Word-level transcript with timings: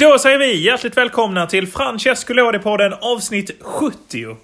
Då 0.00 0.18
säger 0.18 0.38
vi 0.38 0.64
hjärtligt 0.64 0.96
välkomna 0.96 1.46
till 1.46 1.66
Francesco 1.66 2.32
Lodi-podden 2.32 2.98
avsnitt 3.00 3.50
70. 3.60 4.36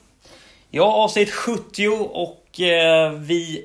Ja, 0.71 0.85
avsnitt 0.85 1.31
70 1.31 1.89
och 2.13 2.61
eh, 2.61 3.13
vi 3.13 3.65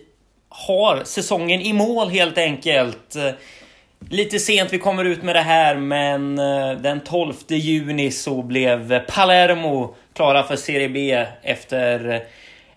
har 0.50 1.04
säsongen 1.04 1.62
i 1.62 1.74
mål 1.74 2.10
helt 2.10 2.38
enkelt. 2.38 3.16
Lite 4.10 4.40
sent 4.40 4.74
vi 4.74 4.80
kommer 4.80 5.06
ut 5.06 5.24
med 5.24 5.36
det 5.36 5.42
här, 5.42 5.76
men 5.76 6.40
eh, 6.40 6.72
den 6.72 7.00
12 7.00 7.34
juni 7.48 8.12
så 8.12 8.42
blev 8.42 9.00
Palermo 9.00 9.96
klara 10.14 10.44
för 10.44 10.56
Serie 10.56 10.90
B 10.90 11.26
efter, 11.42 12.10
eh, 12.10 12.22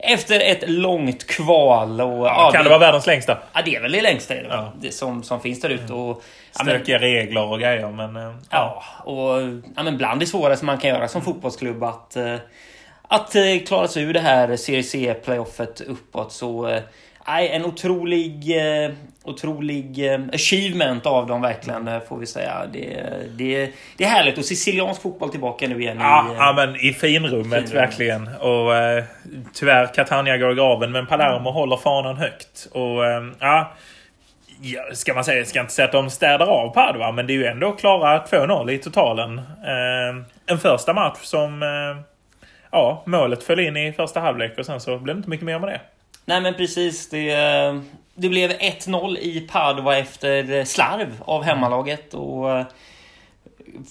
efter 0.04 0.40
ett 0.40 0.68
långt 0.70 1.26
kval. 1.26 2.00
Och, 2.00 2.26
Ja, 2.26 2.50
kan 2.54 2.64
det 2.64 2.70
vara 2.70 2.78
världens 2.78 3.06
längsta? 3.06 3.38
Ja, 3.52 3.60
det 3.64 3.76
är 3.76 3.80
väl 3.80 3.92
det 3.92 4.02
längsta 4.02 4.34
det, 4.34 4.46
Ja. 4.50 4.72
det 4.80 4.90
som, 4.92 5.22
som 5.22 5.40
finns 5.40 5.60
där 5.60 5.68
ute. 5.70 5.92
Och, 5.92 6.22
ja, 6.58 6.64
men- 6.64 6.74
Stökiga 6.74 6.98
regler 6.98 7.44
och 7.44 7.60
grejer, 7.60 7.88
men... 7.90 8.16
eh, 8.16 8.34
Ja, 8.50 8.82
och 9.04 9.40
ja, 9.76 9.82
men 9.82 9.96
bland 9.96 10.20
det 10.20 10.26
svåraste 10.26 10.64
man 10.64 10.78
kan 10.78 10.90
göra 10.90 11.08
som 11.08 11.22
fotbollsklubb 11.22 11.84
att, 11.84 12.16
eh, 12.16 12.34
att 13.08 13.34
eh, 13.34 13.42
klara 13.66 13.88
sig 13.88 14.02
ur 14.02 14.12
det 14.12 14.20
här 14.20 14.56
Serie 14.56 14.82
C-playoffet 14.82 15.80
uppåt. 15.80 16.32
Så 16.32 16.78
nej, 17.26 17.48
en 17.48 17.64
otrolig, 17.64 18.56
eh, 18.56 18.90
otrolig 19.22 20.12
eh, 20.12 20.20
achievement 20.32 21.06
av 21.06 21.26
dem 21.26 21.42
verkligen, 21.42 21.88
eh, 21.88 22.00
får 22.08 22.18
vi 22.18 22.26
säga. 22.26 22.66
Det, 22.72 23.06
det, 23.36 23.70
det 23.96 24.04
är 24.04 24.08
härligt 24.08 24.38
att 24.38 24.44
se 24.44 24.54
siciliansk 24.54 25.02
fotboll 25.02 25.30
tillbaka 25.30 25.68
nu 25.68 25.80
igen. 25.80 25.96
Ja, 26.00 26.26
i, 26.32 26.34
ja, 26.36 26.52
men 26.56 26.76
i 26.76 26.92
finrummet, 26.92 27.32
finrummet. 27.32 27.74
verkligen. 27.74 28.28
Och 28.40 28.76
eh, 28.76 29.04
tyvärr, 29.54 29.94
Catania 29.94 30.36
går 30.38 30.52
i 30.52 30.54
graven, 30.54 30.92
men 30.92 31.06
Palermo 31.06 31.50
håller 31.50 31.76
fanan 31.76 32.16
högt. 32.16 32.68
Och 32.72 33.06
eh, 33.06 33.24
ja... 33.38 33.72
Ska 34.92 35.14
man 35.14 35.24
säga, 35.24 35.44
ska 35.44 35.60
inte 35.60 35.72
säga 35.72 35.86
att 35.86 35.92
de 35.92 36.10
städar 36.10 36.46
av 36.46 36.68
Padua, 36.74 37.12
men 37.12 37.26
det 37.26 37.32
är 37.32 37.34
ju 37.34 37.46
ändå 37.46 37.72
klara 37.72 38.24
2-0 38.24 38.70
i 38.70 38.78
totalen. 38.78 39.38
Eh, 39.38 40.24
en 40.46 40.58
första 40.58 40.92
match 40.92 41.18
som... 41.22 41.62
Ja, 42.70 43.02
målet 43.06 43.42
föll 43.42 43.60
in 43.60 43.76
i 43.76 43.92
första 43.92 44.20
halvlek 44.20 44.58
och 44.58 44.66
sen 44.66 44.80
så 44.80 44.98
blev 44.98 45.16
det 45.16 45.18
inte 45.18 45.30
mycket 45.30 45.46
mer 45.46 45.58
med 45.58 45.68
det. 45.68 45.80
Nej 46.24 46.40
men 46.40 46.54
precis. 46.54 47.08
Det, 47.08 47.34
det 48.14 48.28
blev 48.28 48.50
1-0 48.50 49.18
i 49.18 49.40
Padua 49.40 49.98
efter 49.98 50.64
slarv 50.64 51.22
av 51.24 51.42
hemmalaget. 51.42 52.14
Och 52.14 52.50
eh, 52.50 52.66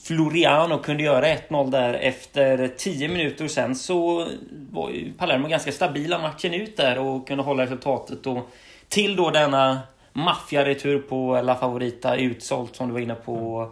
Floriano 0.03 0.77
kunde 0.77 1.03
göra 1.03 1.25
1-0 1.25 1.71
där 1.71 1.93
efter 1.93 2.67
10 2.67 3.07
minuter. 3.07 3.47
Sen 3.47 3.75
så 3.75 4.27
var 4.71 4.89
ju 4.89 5.13
Palermo 5.13 5.47
ganska 5.47 5.71
stabila 5.71 6.19
matchen 6.19 6.53
ut 6.53 6.77
där 6.77 6.99
och 6.99 7.27
kunde 7.27 7.43
hålla 7.43 7.63
resultatet. 7.63 8.27
Och 8.27 8.49
till 8.89 9.15
då 9.15 9.29
denna 9.29 9.79
maffiaretur 10.13 10.99
på 10.99 11.41
La 11.41 11.55
Favorita 11.55 12.15
utsålt 12.15 12.75
som 12.75 12.87
du 12.87 12.93
var 12.93 12.99
inne 12.99 13.15
på. 13.15 13.69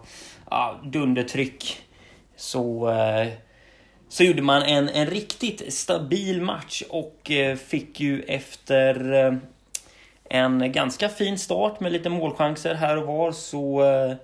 Ja, 0.50 0.80
dundertryck. 0.82 1.80
Så... 2.36 2.90
Eh, 2.90 3.28
så 4.12 4.24
gjorde 4.24 4.42
man 4.42 4.62
en, 4.62 4.88
en 4.88 5.06
riktigt 5.06 5.74
stabil 5.74 6.42
match 6.42 6.82
och 6.88 7.30
eh, 7.30 7.56
fick 7.56 8.00
ju 8.00 8.22
efter 8.22 9.12
eh, 9.26 9.34
en 10.30 10.72
ganska 10.72 11.08
fin 11.08 11.38
start 11.38 11.80
med 11.80 11.92
lite 11.92 12.08
målchanser 12.08 12.74
här 12.74 12.96
och 12.96 13.06
var 13.06 13.32
så 13.32 13.82
eh, 13.82 14.16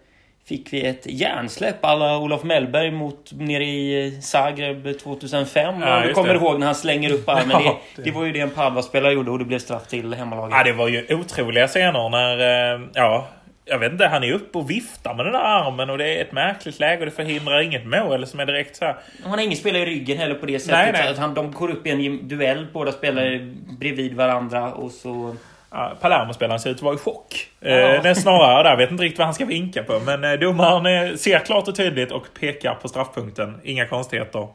fick 0.45 0.72
vi 0.72 0.86
ett 0.86 1.06
hjärnsläpp 1.06 1.84
alla 1.84 2.19
Olof 2.19 2.42
Mellberg 2.42 2.91
mot 2.91 3.33
nere 3.33 3.64
i 3.64 4.19
Zagreb 4.22 4.98
2005. 4.98 5.75
Ja, 5.80 6.00
du 6.00 6.12
kommer 6.12 6.28
det. 6.28 6.34
ihåg 6.34 6.58
när 6.58 6.67
han 6.67 6.75
slänger 6.75 7.12
upp 7.12 7.28
armen. 7.28 7.62
Ja, 7.64 7.80
det, 7.97 8.02
det 8.02 8.11
var 8.11 8.25
ju 8.25 8.33
det 8.33 8.41
en 8.41 8.50
Padva-spelare 8.50 9.12
gjorde 9.12 9.30
och 9.30 9.39
det 9.39 9.45
blev 9.45 9.58
straff 9.58 9.86
till 9.86 10.14
hemmalaget. 10.14 10.56
Ja, 10.56 10.64
det 10.64 10.73
var 10.73 10.89
ju 10.89 11.14
otroliga 11.14 11.69
scener 11.69 12.08
när... 12.08 12.89
Ja, 12.95 13.28
jag 13.69 13.78
vet 13.78 13.92
inte, 13.92 14.06
han 14.06 14.24
är 14.24 14.33
uppe 14.33 14.58
och 14.58 14.70
viftar 14.70 15.14
med 15.14 15.27
den 15.27 15.33
där 15.33 15.41
armen 15.41 15.90
och 15.90 15.98
det 15.98 16.18
är 16.18 16.23
ett 16.23 16.33
märkligt 16.33 16.80
läge 16.80 16.98
och 16.98 17.05
det 17.05 17.11
förhindrar 17.11 17.61
inget 17.61 17.86
mål 17.86 18.27
som 18.27 18.40
är 18.40 18.46
direkt 18.46 18.77
så 18.77 18.84
här... 18.84 18.96
Han 19.23 19.30
har 19.30 19.39
ingen 19.39 19.56
spelare 19.56 19.83
i 19.83 19.86
ryggen 19.86 20.18
heller 20.18 20.34
på 20.34 20.46
det 20.46 20.58
sättet. 20.58 20.79
Nej, 20.79 20.92
nej. 20.92 21.08
Att 21.08 21.18
han, 21.18 21.34
de 21.34 21.52
går 21.52 21.70
upp 21.70 21.86
i 21.86 21.90
en 21.90 22.29
duell, 22.29 22.67
båda 22.73 22.92
spelare 22.92 23.52
bredvid 23.79 24.14
varandra 24.14 24.73
och 24.73 24.90
så... 24.90 25.36
Ja, 25.70 25.92
Palermo-spelaren 26.01 26.61
ser 26.61 26.70
ut 26.70 26.77
att 26.77 26.83
vara 26.83 26.95
i 26.95 26.98
chock. 26.98 27.48
Ja. 27.61 27.70
Eh, 27.70 28.14
snarare 28.14 28.68
där, 28.68 28.77
vet 28.77 28.90
inte 28.90 29.02
riktigt 29.02 29.18
vad 29.18 29.27
han 29.27 29.34
ska 29.34 29.45
vinka 29.45 29.83
på. 29.83 30.00
Men 30.06 30.24
eh, 30.24 30.33
domaren 30.33 31.08
eh, 31.08 31.14
ser 31.14 31.39
klart 31.39 31.68
och 31.68 31.77
tydligt 31.77 32.12
och 32.12 32.27
pekar 32.40 32.74
på 32.74 32.89
straffpunkten. 32.89 33.61
Inga 33.64 33.86
konstigheter. 33.86 34.48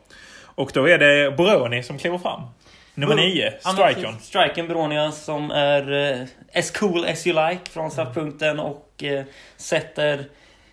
Och 0.56 0.72
då 0.74 0.90
är 0.90 0.98
det 0.98 1.32
Boroni 1.38 1.84
som 1.84 1.98
kliver 1.98 2.18
fram. 2.18 2.42
Nummer 2.96 3.16
nio, 3.16 3.46
Ja, 3.46 3.52
men 3.64 3.74
strikern. 3.74 4.14
precis. 4.14 4.28
Strikern 4.28 4.68
Bronia 4.68 5.12
som 5.12 5.52
är 5.52 5.92
eh, 6.12 6.28
as 6.60 6.72
cool 6.72 7.06
as 7.06 7.28
you 7.28 7.50
like 7.50 7.72
från 7.72 7.92
straffpunkten 7.92 8.60
och 8.60 9.04
eh, 9.04 9.24
sätter 9.58 10.26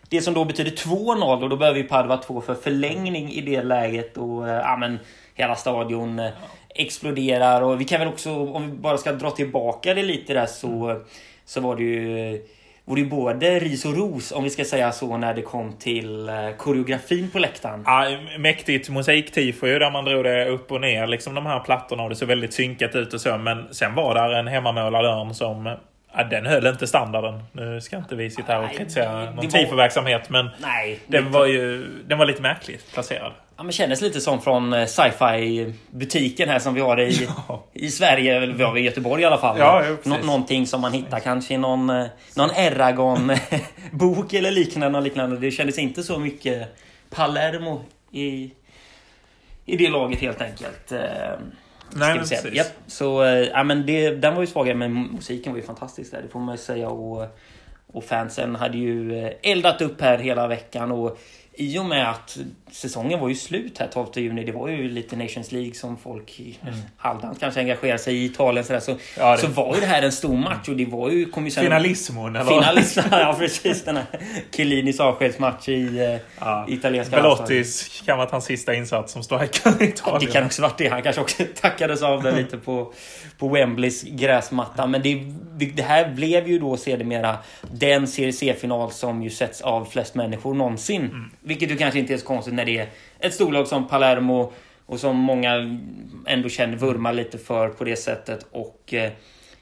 det 0.09 0.21
som 0.21 0.35
då 0.35 0.45
betyder 0.45 0.71
2-0 0.71 1.43
och 1.43 1.49
då 1.49 1.57
behöver 1.57 1.79
ju 1.79 1.85
Padva 1.85 2.17
2 2.17 2.41
för 2.41 2.55
förlängning 2.55 3.33
i 3.33 3.41
det 3.41 3.63
läget 3.63 4.17
och 4.17 4.49
eh, 4.49 4.55
ja 4.55 4.77
men 4.77 4.99
hela 5.35 5.55
stadion 5.57 6.19
eh, 6.19 6.31
exploderar. 6.75 7.63
Och 7.63 7.81
vi 7.81 7.85
kan 7.85 8.01
väl 8.01 8.09
också 8.09 8.31
om 8.31 8.71
vi 8.71 8.77
bara 8.77 8.99
ska 8.99 9.13
dra 9.13 9.31
tillbaka 9.31 9.95
det 9.95 10.03
lite 10.03 10.35
där 10.35 10.47
så 10.47 11.01
så 11.45 11.61
var 11.61 11.77
det 11.77 11.83
ju 11.83 12.47
och 12.91 12.97
det 12.97 13.03
är 13.03 13.06
både 13.06 13.59
ris 13.59 13.84
och 13.84 13.97
ros 13.97 14.33
om 14.33 14.45
vi 14.45 14.51
ska 14.51 14.65
säga 14.65 14.93
så 14.93 15.17
när 15.17 15.34
det 15.34 15.43
kom 15.43 15.73
till 15.73 16.28
eh, 16.28 16.34
koreografin 16.56 17.31
på 17.31 17.39
läktaren. 17.39 17.83
Ja, 17.87 18.06
mäktigt 18.39 18.89
musiktifo 18.89 19.67
ju 19.67 19.78
där 19.78 19.91
man 19.91 20.05
drog 20.05 20.25
det 20.25 20.49
upp 20.49 20.73
och 20.73 20.81
ner. 20.81 21.06
Liksom 21.06 21.34
de 21.34 21.47
här 21.47 21.61
plattorna 21.61 22.03
och 22.03 22.09
det 22.09 22.17
såg 22.17 22.28
väldigt 22.28 22.55
synkat 22.55 22.95
ut 22.95 23.15
och 23.15 23.21
så. 23.21 23.39
Men 23.39 23.75
sen 23.75 23.95
var 23.95 24.15
där 24.15 24.31
en 24.31 24.47
hemmamålad 24.47 25.05
örn 25.05 25.34
som... 25.34 25.77
Ja, 26.12 26.25
den 26.25 26.47
höll 26.47 26.66
inte 26.66 26.87
standarden. 26.87 27.43
Nu 27.53 27.81
ska 27.81 27.97
inte 27.97 28.16
vi 28.16 28.31
sitta 28.31 28.53
här 28.53 28.65
och 28.65 28.71
kritisera 28.76 29.31
någon 29.31 29.48
tifo-verksamhet 29.48 30.31
men 30.31 30.50
Nej, 30.59 31.00
den 31.06 31.32
var 31.32 31.47
ju 31.47 31.87
den 32.06 32.19
var 32.19 32.26
lite 32.26 32.43
märkligt 32.43 32.93
placerad. 32.93 33.32
Ja, 33.56 33.62
men 33.62 33.72
kändes 33.72 34.00
lite 34.00 34.21
som 34.21 34.41
från 34.43 34.72
eh, 34.72 34.87
sci-fi 34.87 35.75
butiken 35.91 36.48
här 36.48 36.59
som 36.59 36.75
vi 36.75 36.81
har 36.81 37.00
i, 37.00 37.28
Ja. 37.48 37.65
i 37.72 37.88
Sverige, 37.91 38.37
eller 38.37 38.54
vi 38.54 38.62
har 38.65 38.78
i 38.78 38.81
Göteborg 38.81 39.22
i 39.22 39.25
alla 39.25 39.38
fall. 39.38 39.59
Ja, 39.59 39.82
precis. 39.87 40.06
Nå- 40.06 40.16
någonting 40.26 40.66
som 40.66 40.81
man 40.81 40.93
hittar 40.93 41.21
kanske 41.21 41.54
i 41.54 41.59
någon, 41.59 41.91
eh, 41.91 42.06
någon 42.37 42.50
Eragon-bok 42.50 44.32
eller 44.34 44.50
liknande, 44.50 45.00
liknande. 45.00 45.37
Det 45.37 45.50
kändes 45.50 45.78
inte 45.78 46.03
så 46.03 46.19
mycket 46.19 46.77
Palermo 47.10 47.84
i, 48.12 48.50
i 49.66 49.77
det 49.77 49.88
laget 49.91 50.21
helt 50.21 50.41
enkelt. 50.41 50.92
Nej, 51.95 52.17
men 52.17 52.27
säga. 52.27 52.55
Japp, 52.55 52.67
så 52.87 53.25
eh, 53.25 53.31
ja, 53.31 53.65
men 53.65 53.87
det, 53.87 54.11
den 54.11 54.34
var 54.34 54.41
ju 54.41 54.47
svagare, 54.47 54.75
men 54.75 54.93
musiken 54.93 55.53
var 55.53 55.59
ju 55.59 55.67
fantastisk 55.67 56.11
där, 56.11 56.23
det 56.23 56.28
får 56.28 56.41
man 56.41 56.55
ju 56.55 56.59
säga. 56.59 56.89
Och, 56.89 57.27
och 57.93 58.05
fansen 58.05 58.56
hade 58.56 58.78
ju 58.78 59.25
eh, 59.25 59.33
eldat 59.43 59.83
upp 59.83 60.01
här 60.01 60.19
hela 60.19 60.49
veckan. 60.49 60.93
Och 60.93 61.19
i 61.60 61.78
och 61.78 61.84
med 61.84 62.10
att 62.10 62.38
säsongen 62.71 63.21
var 63.21 63.28
ju 63.28 63.34
slut 63.34 63.78
här 63.78 63.87
12 63.87 64.06
juni, 64.15 64.44
det 64.44 64.53
var 64.53 64.69
ju 64.69 64.88
lite 64.88 65.16
Nations 65.16 65.53
League 65.53 65.75
som 65.75 65.97
folk 65.97 66.41
i 66.41 66.59
halvdant 66.97 67.41
kanske 67.41 67.60
engagerar 67.60 67.97
sig 67.97 68.16
i 68.16 68.25
Italien 68.25 68.65
sådär, 68.65 68.81
så, 68.81 68.91
Mm. 68.91 69.03
Ja, 69.19 69.37
så 69.37 69.47
var 69.47 69.75
ju 69.75 69.81
det 69.81 69.87
här 69.87 70.03
en 70.03 70.12
stor 70.12 70.37
match 70.37 70.69
och 70.69 70.76
det 70.76 70.84
var 70.87 71.10
ju... 71.10 71.31
Kom 71.31 71.44
ju 71.44 71.50
sen, 71.50 71.65
Finalismon 71.65 72.37
eller? 72.37 73.10
Ja 73.10 73.37
precis. 73.38 73.84
Den 73.84 73.97
här 73.97 74.06
Chiellinis 74.56 75.00
avskedsmatch 75.00 75.69
i 75.69 75.98
eh, 75.98 76.21
Ja. 76.41 76.66
italienska. 76.69 77.16
Belottis 77.16 78.03
kan 78.06 78.19
vara 78.19 78.28
hans 78.31 78.44
sista 78.44 78.75
insats 78.75 79.12
som 79.12 79.22
striker 79.22 79.82
i 79.82 79.84
Italien. 79.88 80.21
Det 80.21 80.32
kan 80.32 80.44
också 80.44 80.62
varit 80.62 80.78
det. 80.78 80.88
Han 80.88 81.03
kanske 81.03 81.22
också 81.22 81.42
tackades 81.60 82.03
av 82.03 82.22
det 82.22 82.37
lite 82.37 82.56
på, 82.56 82.92
på 83.38 83.48
Wembleys 83.48 84.03
gräsmatta. 84.03 84.87
Men 84.87 85.03
det, 85.03 85.15
det 85.75 85.82
här 85.82 86.10
blev 86.10 86.48
ju 86.48 86.59
då 86.59 86.77
sedermera 86.77 87.37
den 87.72 88.06
Serie 88.06 88.32
C-final 88.32 88.91
som 88.92 89.22
ju 89.22 89.31
sätts 89.31 89.60
av 89.60 89.84
flest 89.84 90.15
människor 90.15 90.54
någonsin. 90.54 91.03
Mm. 91.03 91.31
Vilket 91.50 91.71
ju 91.71 91.77
kanske 91.77 91.99
inte 91.99 92.15
är 92.15 92.19
så 92.19 92.27
konstigt 92.27 92.55
när 92.55 92.65
det 92.65 92.78
är 92.78 92.88
ett 93.19 93.34
storlag 93.34 93.69
som 93.69 93.88
Palermo 93.88 94.53
och 94.87 95.00
som 95.00 95.16
många 95.16 95.78
ändå 96.27 96.49
känner 96.49 96.77
vurmar 96.77 97.12
lite 97.12 97.38
för 97.38 97.69
på 97.69 97.84
det 97.84 97.97
sättet. 97.97 98.47
Och 98.51 98.95
eh, 98.95 99.13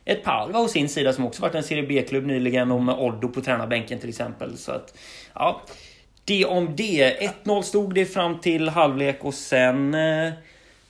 ett 0.04 0.24
Palva 0.24 0.58
å 0.58 0.68
sin 0.68 0.88
sida 0.88 1.12
som 1.12 1.26
också 1.26 1.42
varit 1.42 1.54
en 1.54 1.62
Serie 1.62 1.86
B-klubb 1.86 2.26
nyligen 2.26 2.72
och 2.72 2.82
med 2.82 2.94
Oddo 2.98 3.28
på 3.28 3.40
tränarbänken 3.40 3.98
till 3.98 4.08
exempel. 4.08 4.56
Så 4.56 4.72
att, 4.72 4.98
ja, 5.34 5.62
det 6.24 6.44
om 6.44 6.76
det. 6.76 7.32
1-0 7.44 7.62
stod 7.62 7.94
det 7.94 8.06
fram 8.06 8.40
till 8.40 8.68
halvlek 8.68 9.24
och 9.24 9.34
sen... 9.34 9.94
Eh, 9.94 10.32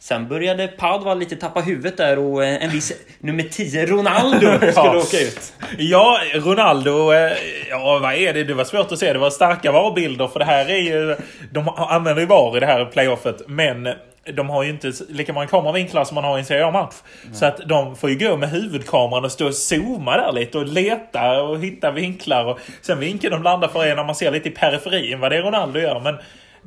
Sen 0.01 0.29
började 0.29 0.69
Padva 0.69 1.15
lite 1.15 1.37
tappa 1.37 1.61
huvudet 1.61 1.97
där 1.97 2.19
och 2.19 2.45
eh, 2.45 2.65
en 2.65 2.71
viss 2.71 2.93
nummer 3.19 3.43
10, 3.43 3.87
Ronaldo, 3.87 4.39
skulle 4.57 4.73
Ja. 4.77 4.97
åka 4.97 5.21
ut. 5.21 5.53
Ja, 5.79 6.19
Ronaldo. 6.35 7.13
eh, 7.13 7.33
Ja, 7.71 7.99
vad 8.03 8.15
är 8.15 8.35
det? 8.35 8.45
Det 8.45 8.55
var 8.55 8.65
svårt 8.65 8.93
att 8.93 8.99
se. 8.99 9.13
Det 9.13 9.19
var 9.19 9.31
starka 9.31 9.73
VAR-bilder 9.73 10.27
för 10.27 10.39
det 10.39 10.45
här 10.45 10.71
är 10.71 10.79
ju... 10.79 11.17
De 11.53 11.69
använder 11.69 12.21
ju 12.23 12.27
VAR 12.27 12.57
i 12.57 12.61
det 12.61 12.67
här 12.67 12.85
playoffet, 12.85 13.43
men 13.49 13.89
de 14.35 14.51
har 14.51 14.63
ju 14.63 14.71
inte 14.71 14.93
lika 15.09 15.33
många 15.33 15.47
kameravinklar 15.47 16.05
som 16.05 16.15
man 16.15 16.25
har 16.25 16.37
i 16.37 16.41
en 16.41 16.45
Serie 16.47 16.67
A-match. 16.67 16.95
Så 17.33 17.47
att 17.47 17.57
de 17.69 17.97
får 17.97 18.11
ju 18.11 18.19
gå 18.29 18.37
med 18.37 18.51
huvudkameran 18.51 19.25
och 19.25 19.33
stå 19.33 19.47
och 19.47 19.55
zooma 19.55 20.17
där 20.17 20.33
lite 20.33 20.59
och 20.59 20.67
leta 20.67 21.43
och 21.43 21.59
hitta 21.61 21.91
vinklar. 21.91 22.45
Och 22.45 22.59
sen 22.83 23.01
vinkeln 23.01 23.33
de 23.33 23.43
landar 23.43 23.69
för 23.69 23.85
är 23.87 23.97
när 23.97 24.05
man 24.05 24.15
ser 24.15 24.31
lite 24.31 24.49
i 24.49 24.53
periferin 24.53 25.21
vad 25.21 25.33
det 25.33 25.37
är 25.37 25.43
Ronaldo 25.43 25.79
gör. 25.81 26.01
Men 26.01 26.19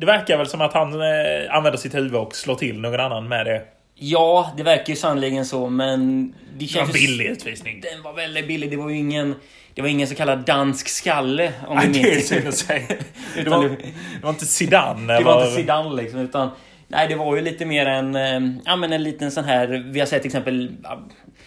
det 0.02 0.06
verkar 0.06 0.38
väl 0.38 0.48
som 0.48 0.62
att 0.62 0.74
han 0.74 0.94
eh, 1.02 1.08
använder 1.56 1.78
sitt 1.78 1.96
huvud 1.96 2.16
och 2.16 2.36
slår 2.36 2.56
till 2.56 2.80
någon 2.80 3.00
annan 3.00 3.28
med 3.28 3.46
det. 3.46 3.62
Ja, 3.96 4.52
det 4.58 4.64
verkar 4.64 4.90
ju 4.90 4.96
sannoliken 4.96 5.46
så, 5.46 5.70
men... 5.70 6.28
Det 6.32 6.36
Det 6.58 6.66
var 6.66 6.68
känns 6.68 6.90
en 6.90 6.94
billig 6.94 7.26
utvisning. 7.26 7.82
Den 7.82 8.02
var 8.04 8.14
väldigt 8.14 8.48
billig. 8.48 8.70
Det 8.72 8.78
var 8.78 8.90
ju 8.90 8.98
ingen... 8.98 9.36
Det 9.74 9.82
var 9.82 9.90
ingen 9.90 10.08
så 10.08 10.16
kallad 10.16 10.40
dansk 10.46 10.88
skalle. 10.90 11.52
Om 11.68 11.76
Nej, 11.78 11.90
det 11.94 12.00
är 12.16 12.20
synd 12.20 12.48
att 12.48 12.56
säga. 12.58 12.88
Det 13.36 13.50
var, 13.50 13.64
det- 13.64 13.70
det 13.70 14.24
var 14.24 14.30
inte 14.30 14.46
Zidane. 14.46 15.14
Det 15.18 15.24
var 15.24 15.42
inte 15.46 15.56
Zidane 15.56 16.02
liksom, 16.02 16.20
utan... 16.20 16.50
Nej, 16.92 17.08
det 17.08 17.16
var 17.16 17.36
ju 17.36 17.42
lite 17.42 17.66
mer 17.66 17.86
en... 17.86 18.16
eh, 18.16 18.40
Ja, 18.66 18.76
men 18.76 18.94
en 18.94 19.04
liten 19.04 19.32
sån 19.32 19.44
här... 19.44 19.84
Vi 19.92 20.00
har 20.00 20.08
sett 20.08 20.22
till 20.22 20.30
exempel... 20.30 20.76
ja, 20.84 21.00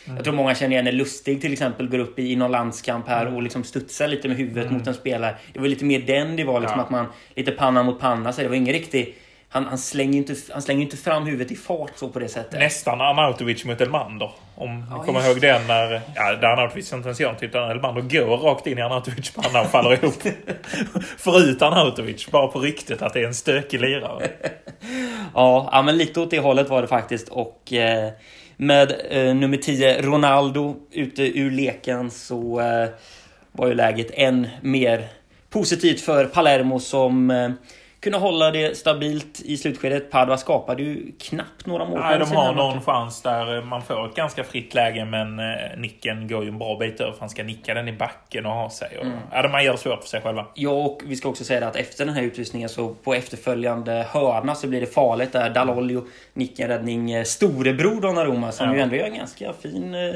Jag 0.06 0.25
tror 0.25 0.35
många 0.35 0.55
känner 0.55 0.73
igen 0.73 0.85
när 0.85 0.93
Lustig 0.93 1.41
till 1.41 1.52
exempel 1.52 1.88
går 1.88 1.99
upp 1.99 2.19
i, 2.19 2.32
i 2.32 2.37
någon 2.37 2.50
landskamp 2.52 3.08
här 3.08 3.35
och 3.35 3.43
liksom 3.43 3.64
studsar 3.64 4.08
lite 4.08 4.29
med 4.29 4.37
huvudet 4.37 4.70
mot 4.73 4.87
en 4.87 4.94
spelare. 4.94 5.35
Det 5.52 5.61
var 5.61 5.69
lite 5.69 5.85
mer 5.85 5.99
den 6.00 6.37
det 6.37 6.44
var, 6.44 6.61
liksom 6.61 6.79
Ja. 6.79 6.85
att 6.85 6.91
man... 6.91 7.06
Lite 7.35 7.50
panna 7.52 7.82
mot 7.82 8.00
panna, 8.00 8.32
så 8.32 8.43
det 8.43 8.49
var 8.49 8.56
ingen 8.56 8.73
riktig... 8.73 9.14
Han, 9.49 9.64
han 9.64 9.79
slänger 9.79 10.19
inte, 10.19 10.35
han 10.52 10.62
slänger 10.62 10.82
inte 10.82 10.96
fram 10.96 11.25
huvudet 11.26 11.52
i 11.52 11.56
fart 11.56 11.93
så 11.97 12.08
på 12.08 12.19
det 12.19 12.29
sättet. 12.29 12.61
Nästan 12.61 13.00
Arnautovic 13.00 13.64
mot 13.64 13.81
Elmander. 13.81 14.31
Om 14.55 14.85
Ja, 14.90 14.99
ni 14.99 15.06
kommer 15.06 15.26
ihåg 15.29 15.40
den 15.40 15.67
när... 15.67 16.00
Ja, 16.14 16.32
där 16.37 16.49
Arnautovic 16.49 16.93
inte 16.93 17.08
ens 17.08 17.20
gör 17.20 17.26
någonting. 17.29 17.49
Utan 17.49 17.70
Elmander 17.70 18.02
går 18.02 18.37
rakt 18.37 18.67
in 18.67 18.79
i 18.79 18.82
Arnautovics 18.82 19.31
panna 19.31 19.61
och 19.61 19.70
faller 19.70 19.93
ihop. 20.05 20.14
Får 21.19 21.40
ut 21.40 21.62
Arnautovic. 21.62 22.31
Bara 22.31 22.47
på 22.49 22.58
ryktet 22.61 23.02
att 23.02 23.12
det 23.12 23.20
är 23.20 23.26
en 23.26 23.35
stökig 23.35 23.81
lirare. 23.81 24.29
Ja, 25.35 25.69
ja, 25.73 25.82
men 25.82 25.99
lite 25.99 26.21
åt 26.21 26.31
det 26.31 26.38
hållet 26.38 26.69
var 26.69 26.82
det 26.82 26.88
faktiskt. 26.88 27.29
Och 27.29 27.73
eh, 27.73 28.12
med 28.56 28.93
eh, 29.11 29.35
nummer 29.35 29.56
10, 29.56 30.03
Ronaldo, 30.03 30.76
ute 30.91 31.38
ur 31.38 31.50
leken 31.50 32.11
så 32.11 32.61
eh, 32.61 32.88
var 33.53 33.69
ju 33.69 33.75
läget 33.75 34.11
än 34.15 34.47
mer 34.61 35.09
positivt 35.50 36.00
för 36.00 36.25
Palermo 36.25 36.81
som 36.81 37.31
eh, 37.31 37.50
kunde 38.05 38.19
hålla 38.19 38.51
det 38.51 38.77
stabilt 38.77 39.41
i 39.45 39.56
slutskedet. 39.56 40.11
Padua 40.11 40.37
skapade 40.37 40.83
ju 40.83 41.12
knappt 41.21 41.67
några 41.67 41.85
mål. 41.85 42.01
Nej, 42.01 42.19
de 42.19 42.33
har 42.33 42.53
någon 42.55 42.67
matchen. 42.69 42.81
chans 42.85 43.23
där 43.23 43.62
man 43.62 43.83
får 43.83 44.06
ett 44.09 44.15
ganska 44.15 44.45
fritt 44.45 44.75
läge 44.75 45.05
men 45.05 45.39
eh, 45.39 45.45
nicken 45.77 46.29
går 46.29 46.43
ju 46.43 46.49
en 46.49 46.59
bra 46.59 46.77
bit 46.79 47.01
över 47.01 47.12
för 47.12 47.21
han 47.21 47.31
ska 47.31 47.43
nicka 47.43 47.75
den 47.75 47.89
i 47.89 47.93
backen 47.93 48.47
och 48.47 48.53
ha 48.53 48.71
sig. 48.71 48.99
Och, 48.99 49.06
ja, 49.33 49.49
man 49.49 49.65
gör 49.65 49.73
det 49.73 49.79
svårt 49.79 50.03
för 50.03 50.09
sig 50.09 50.21
själva. 50.21 50.47
Ja, 50.55 50.71
och 50.71 51.01
vi 51.05 51.17
ska 51.17 51.29
också 51.29 51.45
säga 51.45 51.61
det 51.61 51.67
att 51.67 51.77
efter 51.77 52.05
den 52.06 52.15
här 52.15 52.23
utvisningen 52.23 52.69
så 52.69 52.89
på 52.95 53.15
efterföljande 53.15 54.07
hörna 54.11 54.55
så 54.55 54.67
blir 54.67 54.81
det 54.81 54.87
farligt 54.95 55.33
där. 55.33 55.50
Dalolio 55.50 56.05
nickar 56.33 56.69
räddning. 56.69 57.12
eh, 57.12 57.25
Storebror 57.25 58.00
Donnarumma 58.00 58.53
som 58.53 58.69
Ja. 58.69 58.75
ju 58.75 58.81
ändå 58.81 58.97
gör 58.97 59.07
en 59.07 59.15
ganska 59.15 59.53
fin, 59.62 59.95
eh, 59.95 60.15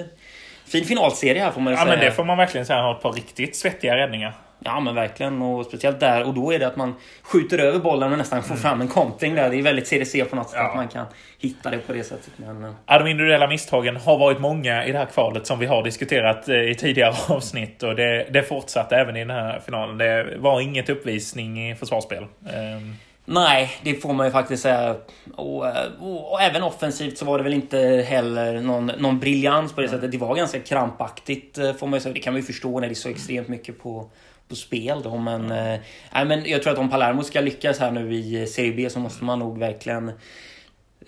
fin 0.67 0.84
finalserie 0.84 1.43
här 1.43 1.50
får 1.50 1.61
man 1.61 1.73
ju 1.73 1.79
Ja, 1.79 1.84
säga. 1.84 1.96
men 1.96 2.05
det 2.05 2.12
får 2.12 2.25
man 2.25 2.37
verkligen 2.38 2.67
säga. 2.67 2.76
Han 2.76 2.87
har 2.87 2.94
ett 2.94 3.02
par 3.02 3.12
riktigt 3.12 3.56
svettiga 3.56 3.96
räddningar. 3.96 4.32
Ja 4.64 4.81
men 4.81 4.94
verkligen 4.94 5.43
och 5.43 5.66
speciellt 5.66 6.00
där 6.00 6.25
och 6.26 6.34
då 6.34 6.52
är 6.52 6.58
det 6.58 6.66
att 6.66 6.76
man 6.76 6.94
skjuter 7.22 7.58
över 7.58 7.78
bollen 7.78 8.12
och 8.12 8.19
nästan 8.19 8.43
får 8.43 8.55
fram 8.55 8.81
en 8.81 8.88
kontring 8.88 9.34
där. 9.34 9.50
Det 9.50 9.56
är 9.58 9.62
väldigt 9.62 9.87
CDC 9.87 10.25
på 10.25 10.37
något 10.37 10.50
sätt 10.50 10.55
Mm. 10.58 10.64
Ja. 10.66 10.70
att 10.70 10.76
man 10.76 10.88
kan 10.88 11.06
hitta 11.38 11.70
det 11.70 11.78
på 11.78 11.93
det 11.93 12.05
sättet. 12.05 12.31
Men, 12.37 12.64
eh, 12.64 12.70
Ja, 12.87 12.99
de 12.99 13.10
individuella 13.10 13.46
misstagen 13.49 13.96
har 13.96 14.19
varit 14.19 14.40
många 14.40 14.84
i 14.87 14.93
det 14.93 14.99
här 14.99 15.06
kvalet 15.06 15.46
som 15.46 15.58
vi 15.58 15.66
har 15.66 15.82
diskuterat 15.82 16.49
eh, 16.49 16.56
i 16.70 16.75
tidigare 16.75 17.14
avsnitt. 17.34 17.82
Och 17.82 17.96
det, 17.96 18.26
det 18.31 18.43
fortsatte 18.43 18.96
även 18.96 19.16
i 19.16 19.19
den 19.20 19.31
här 19.31 19.60
finalen. 19.64 19.99
Det 19.99 20.37
var 20.38 20.60
inget 20.60 20.88
uppvisning 20.88 21.70
i 21.70 21.75
försvarsspel. 21.75 22.22
Ehm, 22.52 22.94
nej, 23.25 23.70
det 23.82 23.94
får 23.94 24.12
man 24.12 24.26
ju 24.26 24.32
faktiskt 24.32 24.62
säga. 24.62 24.96
Och, 25.37 25.66
eh, 25.66 25.75
och, 26.00 26.32
och 26.32 26.40
även 26.43 26.62
offensivt 26.62 27.19
så 27.19 27.25
var 27.25 27.38
det 27.38 27.44
väl 27.44 27.55
inte 27.55 27.78
heller 28.08 28.60
någon, 28.60 28.87
någon 28.87 29.19
briljans 29.20 29.72
på 29.72 29.81
det 29.81 29.88
sättet. 29.88 30.12
Det 30.12 30.19
var 30.19 30.34
ganska 30.34 30.60
krampaktigt 30.60 31.58
får 31.78 31.87
man 31.87 31.96
ju 31.96 32.00
säga. 32.00 32.12
Det 32.14 32.20
kan 32.20 32.32
man 32.32 32.40
ju 32.40 32.46
förstå 32.46 32.81
när 32.81 32.88
det 32.88 32.93
är 32.93 32.94
så 32.94 33.08
extremt 33.08 33.49
mycket 33.49 33.82
på 33.82 34.10
på 34.48 34.56
spel 34.56 35.02
då, 35.02 35.16
men, 35.16 35.50
eh, 35.50 35.80
nej, 36.14 36.24
men 36.24 36.44
jag 36.46 36.62
tror 36.62 36.72
att 36.72 36.78
om 36.78 36.90
Palermo 36.90 37.22
ska 37.22 37.40
lyckas 37.40 37.78
här 37.78 37.90
nu 37.90 38.14
i 38.14 38.46
Serie 38.46 38.72
B 38.72 38.90
så 38.90 38.98
måste 38.98 39.24
man 39.24 39.38
nog 39.38 39.58
verkligen 39.58 40.12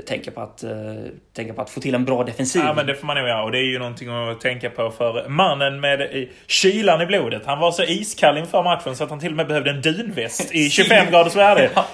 tänka 0.07 0.31
på 0.31 0.41
att, 0.41 0.63
eh, 0.63 0.71
tänka 1.37 1.53
på 1.55 1.63
att 1.63 1.71
få 1.71 1.81
till 1.81 1.95
en 1.95 2.05
bra 2.05 2.25
defensiv. 2.25 2.63
Ja, 2.65 2.75
men 2.75 2.87
det 2.87 2.95
får 2.95 3.07
man 3.07 3.17
nog 3.17 3.29
göra. 3.29 3.43
Och 3.43 3.53
det 3.53 3.59
är 3.59 3.73
ju 3.73 3.79
någonting 3.79 4.09
att 4.09 4.41
tänka 4.41 4.71
på 4.71 4.91
för 4.91 5.29
mannen 5.29 5.81
med 5.81 6.01
eh, 6.01 6.29
kylan 6.47 7.01
i 7.03 7.07
blodet. 7.07 7.43
Han 7.47 7.59
var 7.59 7.73
så 7.73 7.83
iskall 7.83 8.39
inför 8.39 8.63
matchen 8.63 8.97
så 8.97 9.05
att 9.05 9.11
han 9.11 9.21
till 9.21 9.31
och 9.31 9.37
med 9.37 9.47
behövde 9.47 9.71
en 9.71 9.83
dunväst 9.83 10.55
i 10.55 10.71
25 10.71 11.11
graders 11.11 11.37
värde. 11.37 11.71
Ja. 11.75 11.87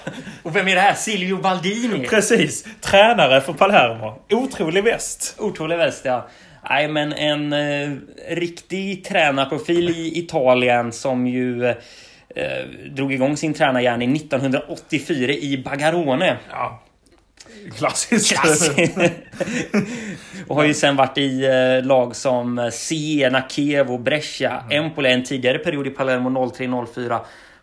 Och 0.43 0.56
vem 0.56 0.69
är 0.69 0.75
det 0.75 0.81
här? 0.81 0.94
Silvio 0.94 1.37
Baldini? 1.37 2.06
Precis. 2.08 2.64
Tränare 2.81 3.40
för 3.40 3.52
Palermo. 3.52 4.22
Otrolig 4.31 4.84
väst. 4.84 5.34
Otrolig 5.38 5.76
väst, 5.78 6.04
ja. 6.04 6.28
Nej, 6.71 6.89
men 6.89 7.13
en 7.13 7.53
eh, 7.53 7.91
riktig 8.29 9.05
tränarprofil 9.05 9.91
i 9.91 10.19
Italien 10.19 10.93
som 10.93 11.27
ju 11.27 11.67
eh, 11.67 11.75
drog 12.91 13.13
igång 13.13 13.37
sin 13.37 13.55
tränargärning 13.55 14.17
1984 14.17 15.33
i 15.33 15.63
Bagarone. 15.65 16.37
Ja. 16.51 16.83
Klassiskt. 17.79 18.33
Klass. 18.33 18.71
och 20.47 20.57
har 20.57 20.65
ju 20.65 20.75
sen 20.75 20.97
varit 20.97 21.19
i 21.19 21.45
eh, 21.45 21.87
lag 21.87 22.17
som 22.17 22.71
Siena, 22.73 23.49
Kiev 23.49 23.91
och 23.93 24.01
Brescia. 24.01 24.65
Empoli 24.71 25.13
en 25.13 25.25
tidigare 25.25 25.59
period 25.59 25.87
i 25.87 25.91
Palermo 25.91 26.31
03-04. 26.31 27.21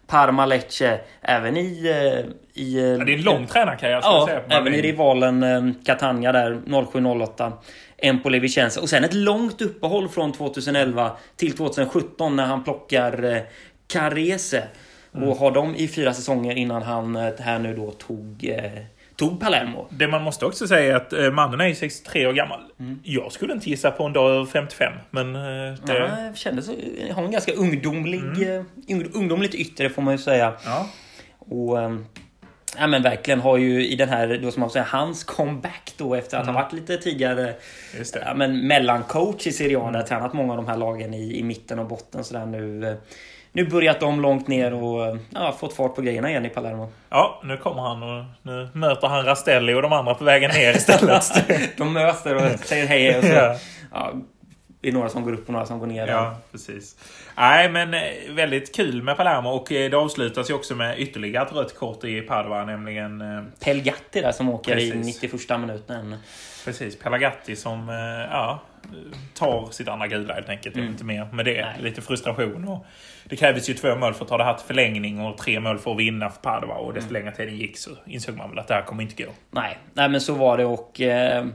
Parma, 0.08 0.46
Lecce. 0.46 1.00
Även 1.22 1.58
i... 1.58 1.88
eh, 1.88 2.32
i 2.64 2.78
eh, 2.78 2.84
Ja, 2.84 3.06
det 3.06 3.14
är 3.14 3.18
en 3.18 3.22
lång 3.22 3.48
tränarkarriär 3.48 4.00
Ja, 4.04 4.26
säga. 4.28 4.60
även 4.60 4.74
i 4.74 4.82
rivalen 4.82 5.76
Catania 5.86 6.32
där 6.32 6.62
07-08. 6.66 7.52
Empoli 8.04 8.40
Vicenza. 8.40 8.82
Och 8.82 8.90
sen 8.90 9.04
ett 9.04 9.14
långt 9.14 9.62
uppehåll 9.62 10.10
från 10.10 10.32
2011 10.34 11.12
till 11.36 11.58
2017 11.58 12.36
när 12.36 12.46
han 12.46 12.64
plockar 12.64 13.24
eh, 13.24 13.42
Carese. 13.88 14.64
Och 15.12 15.38
har 15.38 15.52
dem 15.52 15.76
i 15.76 15.88
fyra 15.88 16.14
säsonger 16.14 16.56
innan 16.56 16.82
han 16.82 17.16
eh, 17.16 17.32
här 17.40 17.60
nu 17.60 17.76
då 17.76 17.92
tog, 17.92 18.46
eh, 18.50 18.72
tog 19.16 19.40
Palermo. 19.40 19.88
Det 19.90 20.08
man 20.08 20.24
måste 20.24 20.46
också 20.46 20.68
säga 20.68 20.94
är 20.94 21.26
att 21.28 21.34
mannen 21.34 21.62
är 21.62 21.68
ju 21.68 21.76
63 21.76 22.28
år 22.28 22.34
gammal. 22.34 22.60
Jag 23.04 23.32
skulle 23.32 23.54
inte 23.54 23.70
gissa 23.70 23.92
på 23.92 24.04
en 24.04 24.14
dag 24.14 24.32
över 24.32 24.46
55. 24.46 24.94
Men 25.10 25.34
det... 25.34 25.78
Ja, 25.88 26.22
jag 26.22 26.38
kände 26.38 26.62
så, 26.62 26.74
har 27.12 27.24
en 27.24 27.32
ganska 27.32 27.54
ungdomlig, 27.54 28.22
ung- 28.88 29.12
ungdomligt 29.14 29.56
yttre 29.56 29.90
får 29.90 30.02
man 30.02 30.14
ju 30.14 30.18
säga. 30.18 30.54
Ja. 30.66 30.88
Och, 31.40 31.82
ehm, 31.82 32.06
ja 32.80 32.88
men 32.88 33.04
verkligen 33.04 33.40
har 33.40 33.58
ju 33.58 33.88
i 33.88 33.96
den 33.96 34.10
här, 34.10 34.40
då 34.42 34.52
som 34.52 34.60
man 34.60 34.70
säga, 34.70 34.86
hans 34.90 35.24
comeback 35.24 35.94
då 35.98 36.16
efter 36.16 36.38
att 36.38 36.46
ha 36.46 36.54
varit 36.54 36.74
lite 36.74 36.98
tidigare 36.98 37.54
ja, 38.26 38.34
men 38.36 38.68
mellancoach 38.68 39.48
i 39.48 39.52
Serie 39.52 39.80
A. 39.80 39.92
Där 39.92 40.00
har 40.00 40.08
tränat 40.08 40.34
många 40.34 40.54
av 40.54 40.58
de 40.58 40.68
här 40.68 40.78
lagen 40.78 41.14
i, 41.14 41.40
i 41.40 41.44
mitten 41.44 41.80
och 41.80 41.86
botten 41.86 42.24
sådär 42.24 42.46
nu. 42.46 42.98
Nu 43.56 43.70
börjat 43.70 44.04
om 44.04 44.22
långt 44.22 44.48
ner 44.48 44.74
och 44.74 45.18
ja, 45.30 45.56
fått 45.60 45.76
fart 45.76 45.96
på 45.96 46.02
grejerna 46.02 46.30
igen 46.30 46.46
i 46.46 46.50
Palermo. 46.50 46.90
Ja, 47.10 47.42
nu 47.44 47.58
kommer 47.58 47.82
han 47.82 48.04
och 48.04 48.26
nu 48.42 48.70
möter 48.74 49.08
han 49.08 49.26
Rastelli 49.26 49.74
och 49.74 49.82
de 49.82 49.94
andra 49.94 50.16
på 50.16 50.24
vägen 50.24 50.52
ner 50.52 50.76
istället. 50.76 51.24
de 51.78 51.94
möter 51.94 52.36
och 52.36 52.60
säger 52.60 52.86
hej 52.86 53.18
och 53.18 53.24
så. 53.24 53.32
Ja. 53.32 53.56
Ja, 53.94 54.14
det 54.84 54.90
är 54.90 54.94
några 54.94 55.10
som 55.10 55.24
går 55.24 55.34
upp 55.34 55.48
och 55.48 55.54
några 55.54 55.66
som 55.66 55.80
går 55.80 55.88
ner. 55.88 56.08
Ja, 56.08 56.36
precis. 56.52 56.96
Nej, 57.38 57.70
men 57.70 57.94
eh, 57.94 58.02
väldigt 58.30 58.76
kul 58.76 59.04
med 59.04 59.18
Palermo 59.18 59.50
och 59.50 59.72
eh, 59.72 59.90
det 59.92 59.98
avslutas 59.98 60.50
ju 60.50 60.54
också 60.54 60.76
med 60.76 61.00
ytterligare 61.00 61.46
ett 61.48 61.54
rött 61.56 61.76
kort 61.76 62.04
i 62.04 62.22
Padua, 62.22 62.66
nämligen 62.66 63.22
eh, 63.22 63.44
Pelgatti 63.60 64.22
där 64.22 64.32
som 64.32 64.50
åker 64.50 64.78
i 64.78 64.92
Precis. 64.92 65.22
91 65.50 65.60
minuten. 65.60 66.16
precis 66.66 67.00
Pelagatti 67.00 67.56
som 67.56 67.88
ja, 68.32 68.62
tar 69.34 69.68
sitt 69.72 69.88
andra 69.88 70.08
gula 70.08 70.34
helt 70.34 70.50
enkelt. 70.50 70.76
Mm. 70.76 70.88
Inte 70.88 71.04
mer 71.04 71.28
med 71.34 71.46
det. 71.46 71.62
Nej. 71.66 71.76
Lite 71.82 72.02
frustration. 72.02 72.68
Och 72.68 72.86
det 73.26 73.36
krävdes 73.36 73.70
ju 73.70 73.74
två 73.74 73.96
mål 73.96 74.14
för 74.14 74.24
att 74.26 74.30
ta 74.30 74.38
det 74.38 74.44
här 74.44 74.54
till 74.54 74.66
förlängning 74.68 75.20
och 75.26 75.38
tre 75.38 75.60
mål 75.60 75.80
för 75.80 75.92
att 75.92 75.98
vinna 75.98 76.30
för 76.30 76.42
Padua. 76.42 76.74
Och 76.76 76.84
Mm. 76.90 76.96
desto 76.96 77.14
längre 77.14 77.32
tiden 77.32 77.58
gick 77.58 77.78
så 77.78 77.90
insåg 78.06 78.38
man 78.38 78.50
väl 78.50 78.60
att 78.60 78.68
det 78.68 78.74
här 78.74 78.82
kommer 78.82 79.04
inte 79.04 79.24
gå. 79.24 79.30
Nej, 79.52 79.78
nej 79.94 80.10
men 80.10 80.22
så 80.22 80.34
var 80.34 80.58
det 80.58 80.66
och 80.66 81.02
eh, 81.02 81.46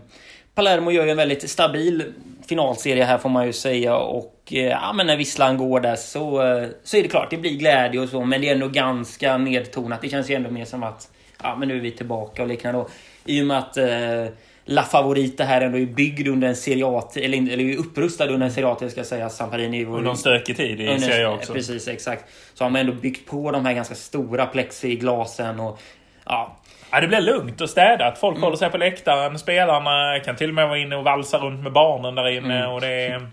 Palermo 0.54 0.90
gör 0.90 1.04
ju 1.04 1.10
en 1.10 1.16
väldigt 1.16 1.50
stabil 1.50 2.12
finalserie 2.48 3.04
här 3.04 3.18
får 3.18 3.28
man 3.28 3.46
ju 3.46 3.52
säga 3.52 3.96
och 3.96 4.34
eh, 4.50 4.58
ja, 4.58 4.92
men 4.92 5.06
när 5.06 5.16
visslan 5.16 5.56
går 5.56 5.80
där 5.80 5.96
så, 5.96 6.42
eh, 6.42 6.68
så 6.84 6.96
är 6.96 7.02
det 7.02 7.08
klart, 7.08 7.30
det 7.30 7.36
blir 7.36 7.56
glädje 7.56 8.00
och 8.00 8.08
så 8.08 8.24
men 8.24 8.40
det 8.40 8.48
är 8.48 8.54
ändå 8.54 8.68
ganska 8.68 9.38
nedtonat. 9.38 10.02
Det 10.02 10.08
känns 10.08 10.30
ju 10.30 10.34
ändå 10.34 10.50
mer 10.50 10.64
som 10.64 10.82
att 10.82 11.08
ja, 11.42 11.56
men 11.56 11.68
nu 11.68 11.76
är 11.76 11.80
vi 11.80 11.90
tillbaka 11.90 12.42
och 12.42 12.48
liknande. 12.48 12.80
Och, 12.80 12.90
I 13.24 13.42
och 13.42 13.46
med 13.46 13.58
att 13.58 13.76
eh, 13.76 14.26
La 14.64 14.82
Favorita 14.82 15.44
här 15.44 15.60
ändå 15.60 15.78
är 15.78 15.86
byggd 15.86 16.28
under 16.28 16.48
en 16.48 16.56
Serie 16.56 16.86
A, 16.86 17.10
eller, 17.14 17.52
eller 17.52 17.64
är 17.64 17.76
upprustad 17.76 18.26
under 18.26 18.46
en 18.46 18.52
Serie 18.52 18.68
A 18.68 18.76
ska 18.76 18.90
jag 18.94 19.06
säga. 19.06 19.28
Samparini 19.28 19.84
var 19.84 19.98
Under 19.98 20.10
en 20.10 20.16
stökig 20.16 20.56
tid 20.56 20.80
i 20.80 20.98
Serie 20.98 21.28
A 21.28 21.34
också. 21.34 21.52
Precis, 21.52 21.88
exakt. 21.88 22.24
Så 22.54 22.64
har 22.64 22.70
man 22.70 22.80
ändå 22.80 22.92
byggt 22.92 23.30
på 23.30 23.50
de 23.50 23.66
här 23.66 23.72
ganska 23.72 23.94
stora 23.94 24.46
plexiglasen 24.46 25.60
och 25.60 25.80
ja, 26.24 26.56
Ja, 26.90 27.00
det 27.00 27.06
blir 27.08 27.20
lugnt 27.20 27.60
och 27.60 27.70
städat. 27.70 28.18
Folk 28.18 28.36
Mm. 28.36 28.42
håller 28.44 28.56
sig 28.56 28.70
på 28.70 28.78
läktaren. 28.78 29.38
Spelarna 29.38 30.20
kan 30.24 30.36
till 30.36 30.48
och 30.48 30.54
med 30.54 30.68
vara 30.68 30.78
inne 30.78 30.96
och 30.96 31.04
valsa 31.04 31.38
runt 31.38 31.62
med 31.62 31.72
barnen 31.72 32.14
där 32.14 32.28
inne. 32.28 32.58
Mm. 32.58 32.70
Och 32.70 32.80
det 32.80 32.88
är... 33.06 33.28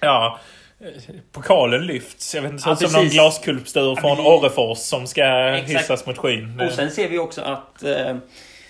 Ja... 0.00 0.38
Pokalen 1.32 1.86
lyfts. 1.86 2.34
Jag 2.34 2.42
vet 2.42 2.52
inte, 2.52 2.68
Ja, 2.68 2.76
som 2.76 2.84
någon 2.92 3.00
precis. 3.02 3.12
glaskulpstur 3.12 3.94
från 3.96 4.16
vi- 4.16 4.22
Orrefors 4.22 4.78
som 4.78 5.06
ska 5.06 5.24
Exakt. 5.24 5.80
hissas 5.80 6.06
mot 6.06 6.18
skyn. 6.18 6.60
Och 6.60 6.72
sen 6.72 6.90
ser 6.90 7.08
vi 7.08 7.18
också 7.18 7.40
att, 7.42 7.82
eh, 7.82 8.16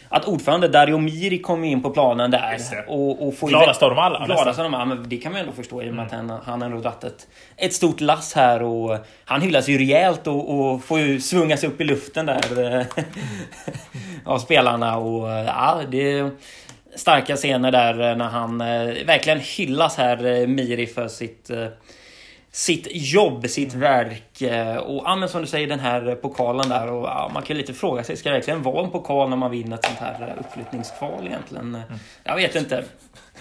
att 0.08 0.24
ordförande 0.24 0.68
Dario 0.68 0.98
Miri 0.98 1.38
kommer 1.38 1.68
in 1.68 1.82
på 1.82 1.90
planen 1.90 2.30
där. 2.30 2.58
Och, 2.88 3.28
och 3.28 3.36
får 3.36 3.48
Gladast 3.48 3.82
av 3.82 3.90
dem 3.90 3.98
alla, 3.98 4.26
Gladast 4.26 4.58
av 4.58 4.64
dem 4.64 4.74
alla. 4.74 4.84
Men 4.84 5.08
det 5.08 5.16
kan 5.16 5.32
man 5.32 5.40
ändå 5.40 5.52
förstå 5.52 5.82
i 5.82 5.90
och 5.90 5.94
med 5.94 6.06
att 6.06 6.12
han, 6.12 6.30
han 6.44 6.62
ändå 6.62 6.80
dragit 6.80 7.04
ett, 7.04 7.26
ett 7.56 7.72
stort 7.72 8.00
lass 8.00 8.34
här. 8.34 8.62
Och 8.62 8.98
han 9.24 9.40
hyllas 9.40 9.68
ju 9.68 9.78
rejält 9.78 10.26
och, 10.26 10.50
och 10.54 10.84
får 10.84 11.00
ju 11.00 11.20
svunga 11.20 11.56
sig 11.56 11.68
upp 11.68 11.80
i 11.80 11.84
luften 11.84 12.26
där. 12.26 12.78
eh, 12.78 12.86
av 14.24 14.38
spelarna. 14.38 14.96
Och 14.96 15.28
ja, 15.28 15.80
det... 15.90 16.30
starka 16.94 17.36
scener 17.36 17.72
där 17.72 18.10
eh, 18.10 18.16
när 18.16 18.28
han 18.28 18.60
eh, 18.60 19.06
verkligen 19.06 19.40
hyllas 19.40 19.96
här, 19.96 20.26
eh, 20.26 20.46
Miri, 20.46 20.86
för 20.86 21.08
sitt 21.08 21.50
eh, 21.50 21.66
sitt 22.54 22.86
jobb, 22.90 23.48
sitt 23.48 23.74
verk. 23.74 24.42
eh, 24.42 24.76
Och 24.76 25.02
ja, 25.06 25.16
men 25.16 25.28
som 25.28 25.40
du 25.40 25.46
säger, 25.46 25.66
den 25.66 25.80
här 25.80 26.14
pokalen 26.14 26.68
där. 26.68 26.90
Och, 26.92 27.04
ja, 27.04 27.30
man 27.34 27.42
kan 27.42 27.56
ju 27.56 27.60
lite 27.60 27.74
fråga 27.74 28.04
sig, 28.04 28.16
ska 28.16 28.28
det 28.30 28.36
verkligen 28.36 28.62
vara 28.62 28.84
en 28.84 28.90
pokal 28.90 29.28
när 29.30 29.36
man 29.36 29.50
vinner 29.50 29.76
ett 29.76 29.84
sånt 29.84 29.98
här 29.98 30.28
eh, 30.36 30.40
uppflyttningskval 30.40 31.26
egentligen? 31.26 31.80
Jag 32.24 32.36
vet 32.36 32.54
inte. 32.54 32.84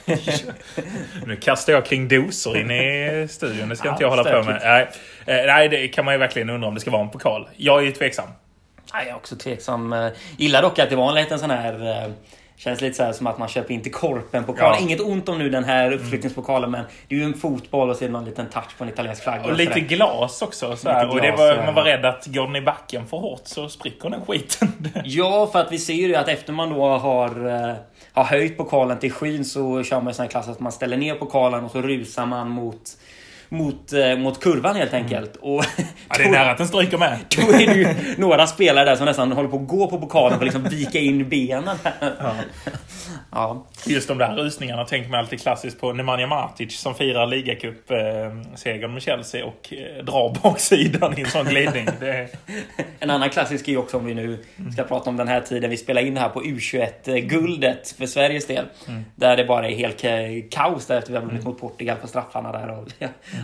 Nu 1.25 1.35
kastar 1.35 1.73
jag 1.73 1.85
kring 1.85 2.07
dosor 2.07 2.57
in 2.57 2.71
i 2.71 3.27
studion. 3.29 3.69
Det 3.69 3.75
ska 3.75 3.87
Ja, 3.87 3.91
inte 3.91 4.03
jag 4.03 4.09
hålla 4.09 4.23
på 4.23 4.43
med. 4.43 4.61
Nej, 4.63 4.87
eh, 5.39 5.45
nej, 5.45 5.69
det 5.69 5.87
kan 5.87 6.05
man 6.05 6.13
ju 6.13 6.17
verkligen 6.17 6.49
undra 6.49 6.67
om 6.67 6.73
det 6.73 6.79
ska 6.81 6.91
vara 6.91 7.01
en 7.01 7.09
pokal. 7.09 7.47
Jag 7.57 7.79
är 7.79 7.85
ju 7.85 7.91
tveksam. 7.91 8.27
Ja, 8.93 8.99
jag 8.99 9.07
är 9.07 9.15
också 9.15 9.35
tveksam. 9.35 9.95
Gillar 10.37 10.61
dock 10.61 10.79
att 10.79 10.89
det 10.89 10.95
var 10.95 11.09
en 11.09 11.15
liten 11.15 11.39
sån 11.39 11.49
här... 11.51 12.13
Känns 12.63 12.81
lite 12.81 12.97
så 12.97 13.03
här 13.03 13.13
som 13.13 13.27
att 13.27 13.37
man 13.37 13.47
köper 13.47 13.73
in 13.73 13.81
till 13.81 13.91
korpen 13.91 14.43
pokal. 14.43 14.75
Ja. 14.75 14.81
Inget 14.81 15.01
ont 15.01 15.29
om 15.29 15.37
nu 15.37 15.49
den 15.49 15.63
här 15.63 15.91
uppflyttningspokalen 15.91 16.71
men 16.71 16.83
det 17.07 17.15
är 17.15 17.19
ju 17.19 17.25
en 17.25 17.33
fotboll 17.33 17.89
och 17.89 17.95
så 17.95 18.03
är 18.03 18.07
det 18.07 18.13
någon 18.13 18.25
liten 18.25 18.49
touch 18.49 18.77
på 18.77 18.83
en 18.83 18.89
italiensk 18.89 19.23
flagga. 19.23 19.43
Och 19.43 19.53
lite 19.53 19.73
sådär. 19.73 19.87
glas 19.87 20.41
också. 20.41 20.75
Så 20.75 20.89
här. 20.89 21.05
Lite 21.05 21.15
och 21.15 21.21
det 21.21 21.27
glas, 21.27 21.39
var, 21.39 21.47
ja. 21.47 21.65
man 21.65 21.73
var 21.73 21.83
rädd 21.83 22.05
att 22.05 22.25
går 22.25 22.47
den 22.47 22.55
i 22.55 22.61
backen 22.61 23.07
för 23.07 23.17
hårt 23.17 23.41
så 23.43 23.69
spricker 23.69 24.09
den 24.09 24.25
skiten. 24.25 24.67
Ja, 25.05 25.49
för 25.51 25.59
att 25.59 25.71
vi 25.71 25.79
ser 25.79 25.93
ju 25.93 26.15
att 26.15 26.27
efter 26.27 26.53
man 26.53 26.69
då 26.69 26.87
har, 26.87 27.47
eh, 27.47 27.75
har 28.13 28.23
höjt 28.23 28.57
pokalen 28.57 28.99
till 28.99 29.11
skyn 29.11 29.45
så 29.45 29.83
kör 29.83 29.97
man 29.97 30.07
en 30.07 30.13
sån 30.13 30.23
här 30.23 30.29
klass 30.29 30.47
att 30.47 30.59
man 30.59 30.71
ställer 30.71 30.97
ner 30.97 31.15
pokalen 31.15 31.63
och 31.63 31.71
så 31.71 31.81
rusar 31.81 32.25
man 32.25 32.49
mot, 32.49 32.97
mot, 33.53 33.93
eh, 33.93 34.15
mot 34.17 34.39
kurvan 34.43 34.75
helt 34.75 34.93
enkelt. 34.93 35.35
Och 35.35 35.65
Ja, 36.09 36.15
det 36.17 36.23
är 36.23 36.31
nära 36.31 36.51
att 36.51 36.57
den 36.57 36.67
stryker 36.67 36.97
med. 36.97 37.17
då 37.37 37.41
är 37.53 37.67
det 37.67 37.73
ju 37.73 37.87
några 38.17 38.47
spelare 38.47 38.85
där 38.85 38.95
som 38.95 39.05
nästan 39.05 39.31
håller 39.31 39.49
på 39.49 39.57
att 39.57 39.67
gå 39.67 39.87
på 39.87 39.99
pokalen 39.99 40.39
för 40.39 40.45
att 40.47 40.53
liksom 40.53 40.63
vika 40.77 40.99
in 40.99 41.29
benen. 41.29 41.77
Ja. 41.99 42.35
Ja. 43.35 43.65
Just 43.87 44.07
de 44.07 44.17
där 44.17 44.35
rusningarna 44.35 44.85
tänker 44.85 45.09
man 45.09 45.19
alltid 45.19 45.41
klassiskt 45.41 45.81
på 45.81 45.93
Nemanja 45.93 46.27
Matic 46.27 46.79
som 46.79 46.95
firar 46.95 47.27
ligacup-segern 47.27 48.93
med 48.93 49.01
Chelsea 49.01 49.45
och 49.45 49.73
eh, 49.73 50.03
drar 50.03 50.37
baksidan 50.43 51.17
i 51.17 51.21
en 51.21 51.27
sån 51.29 51.45
glidning. 51.45 51.87
Det, 51.99 52.27
En 52.99 53.09
annan 53.09 53.29
klassisk 53.29 53.67
är 53.67 53.71
ju 53.71 53.77
också 53.77 53.97
om 53.97 54.05
vi 54.05 54.13
nu 54.13 54.43
ska 54.73 54.83
prata 54.83 55.09
om 55.09 55.17
den 55.17 55.27
här 55.27 55.41
tiden 55.41 55.69
vi 55.69 55.77
spelar 55.77 56.01
in 56.01 56.17
här 56.17 56.29
på 56.29 56.41
U21-guldet 56.43 57.95
för 57.97 58.05
Sveriges 58.05 58.47
del. 58.47 58.65
Där 59.15 59.37
det 59.37 59.45
bara 59.45 59.69
är 59.69 59.75
helt 59.75 60.03
ka- 60.03 60.49
kaos 60.51 60.85
där 60.85 60.97
efter 60.97 61.11
vi 61.11 61.17
har 61.17 61.25
vunnit 61.25 61.43
mot 61.43 61.59
Portugal 61.59 61.97
på 62.01 62.07
straffarna 62.07 62.51
där. 62.51 62.79
Och 62.79 62.87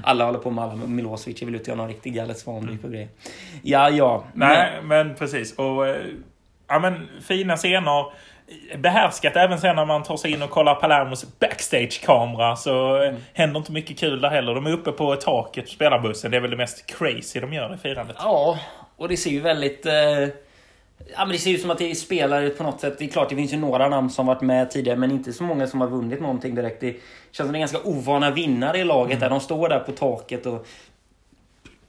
alla 0.03 0.25
håller 0.25 0.39
på 0.39 0.49
med 0.49 0.63
alla. 0.63 0.75
Milosevic 0.75 1.41
vill 1.41 1.55
ut 1.55 1.67
göra 1.67 1.77
någon 1.77 1.87
riktig 1.87 2.13
galet 2.13 2.37
svandyk 2.37 2.83
och 2.83 2.91
grejer. 2.91 3.07
Ja, 3.61 3.89
ja. 3.89 4.23
nej, 4.33 4.81
men 4.83 5.15
precis. 5.15 5.55
Och, 5.55 5.87
eh, 5.87 6.05
ja, 6.67 6.79
men, 6.79 7.07
fina 7.21 7.57
scener. 7.57 8.05
Behärskat 8.77 9.35
även 9.35 9.59
sen 9.59 9.75
när 9.75 9.85
man 9.85 10.03
tar 10.03 10.17
sig 10.17 10.31
in 10.31 10.41
och 10.41 10.49
kollar 10.49 10.75
Palermos 10.75 11.39
backstage-kamera 11.39 12.55
så 12.55 13.03
eh, 13.03 13.13
händer 13.33 13.59
inte 13.59 13.71
mycket 13.71 13.99
kul 13.99 14.21
där 14.21 14.29
heller. 14.29 14.55
De 14.55 14.65
är 14.65 14.71
uppe 14.71 14.91
på 14.91 15.15
taket 15.15 15.65
på 15.65 15.71
spelarbussen. 15.71 16.31
Det 16.31 16.37
är 16.37 16.41
väl 16.41 16.51
det 16.51 16.57
mest 16.57 16.85
crazy 16.85 17.39
de 17.39 17.53
gör 17.53 17.73
i 17.73 17.77
firandet. 17.77 18.15
Ja, 18.19 18.59
och 18.97 19.09
det 19.09 19.17
ser 19.17 19.29
ju 19.29 19.39
väldigt... 19.39 19.85
Eh, 19.85 19.93
ja, 21.13 21.19
men 21.25 21.29
det 21.29 21.37
ser 21.37 21.51
ut 21.51 21.61
som 21.61 21.71
att 21.71 21.77
det 21.77 21.91
är 21.91 21.95
spelare 21.95 22.49
på 22.49 22.63
något 22.63 22.81
sätt. 22.81 22.95
Det 22.99 23.05
är 23.05 23.09
klart, 23.09 23.29
det 23.29 23.35
finns 23.35 23.53
ju 23.53 23.57
några 23.57 23.89
namn 23.89 24.09
som 24.09 24.25
varit 24.25 24.41
med 24.41 24.71
tidigare, 24.71 24.97
men 24.97 25.11
inte 25.11 25.33
så 25.33 25.43
många 25.43 25.67
som 25.67 25.81
har 25.81 25.87
vunnit 25.87 26.21
någonting 26.21 26.55
direkt. 26.55 26.81
Det 26.81 26.91
känns 27.31 27.47
som 27.47 27.51
det 27.51 27.57
är 27.57 27.59
ganska 27.59 27.79
ovana 27.83 28.31
vinnare 28.31 28.77
i 28.77 28.83
laget 28.83 29.19
där. 29.19 29.29
De 29.29 29.39
står 29.39 29.69
där 29.69 29.79
på 29.79 29.91
taket 29.91 30.45
och 30.45 30.67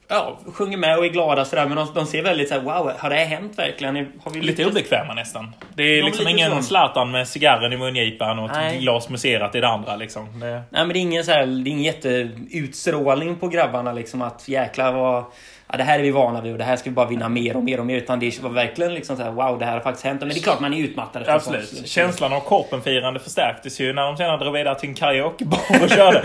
ja, 0.08 0.38
sjunger 0.52 0.76
med 0.76 0.98
och 0.98 1.04
är 1.04 1.08
glada 1.08 1.44
sådär. 1.44 1.66
Men 1.66 1.76
de, 1.76 1.88
de 1.94 2.06
ser 2.06 2.22
väldigt 2.22 2.48
såhär, 2.48 2.60
wow, 2.62 2.92
har 2.98 3.10
det 3.10 3.16
här 3.16 3.24
hänt 3.24 3.58
verkligen? 3.58 3.96
Har 3.96 4.30
vi 4.30 4.40
Lite 4.40 4.62
lyckats?" 4.62 4.76
obekväma 4.76 5.14
nästan. 5.14 5.54
Det 5.74 5.82
är 5.82 5.98
Ja, 5.98 6.06
liksom 6.06 6.28
ingen. 6.28 6.62
Zlatan 6.62 7.10
med 7.10 7.28
cigarren 7.28 7.72
i 7.72 7.76
mungipan 7.76 8.38
och 8.38 8.56
ett 8.56 8.80
glas 8.80 9.08
muserat 9.08 9.54
i 9.54 9.60
det 9.60 9.68
andra. 9.68 9.96
Liksom. 9.96 10.40
Det, 10.40 10.46
Nej 10.46 10.62
men 10.70 10.88
det 10.88 10.98
är 10.98 11.00
ingen, 11.00 11.24
så 11.24 11.30
här, 11.30 11.46
det 11.46 11.70
är 11.70 11.72
ingen 11.72 11.84
jätteutstrålning 11.84 13.36
på 13.36 13.48
grabbarna 13.48 13.92
liksom 13.92 14.22
att 14.22 14.48
jäklar 14.48 14.92
vad... 14.92 15.24
Ja, 15.72 15.76
det 15.76 15.84
här 15.84 15.98
är 15.98 16.02
vi 16.02 16.10
vana 16.10 16.40
vid 16.40 16.52
och 16.52 16.58
det 16.58 16.64
här 16.64 16.76
ska 16.76 16.90
vi 16.90 16.94
bara 16.94 17.06
vinna 17.06 17.28
mer 17.28 17.56
och 17.56 17.64
mer 17.64 17.80
och 17.80 17.86
mer. 17.86 17.96
Utan 17.96 18.20
det 18.20 18.42
var 18.42 18.50
verkligen 18.50 18.94
liksom 18.94 19.16
så 19.16 19.22
här, 19.22 19.30
wow, 19.30 19.58
det 19.58 19.64
här 19.64 19.72
har 19.72 19.80
faktiskt 19.80 20.04
hänt. 20.04 20.20
Men 20.20 20.28
det 20.28 20.34
är 20.34 20.42
klart 20.42 20.60
man 20.60 20.74
är 20.74 20.78
utmattad. 20.78 21.28
Absolut. 21.28 21.68
sånt. 21.68 21.88
Känslan 21.88 22.32
av 22.32 22.40
korpenfirande 22.40 23.20
förstärktes 23.20 23.80
ju 23.80 23.92
när 23.92 24.02
de 24.02 24.16
sedan 24.16 24.38
drog 24.38 24.54
vidare 24.54 24.78
till 24.78 24.88
en 24.88 24.94
karaokebar 24.94 25.58
och 25.82 25.90
körde. 25.90 26.22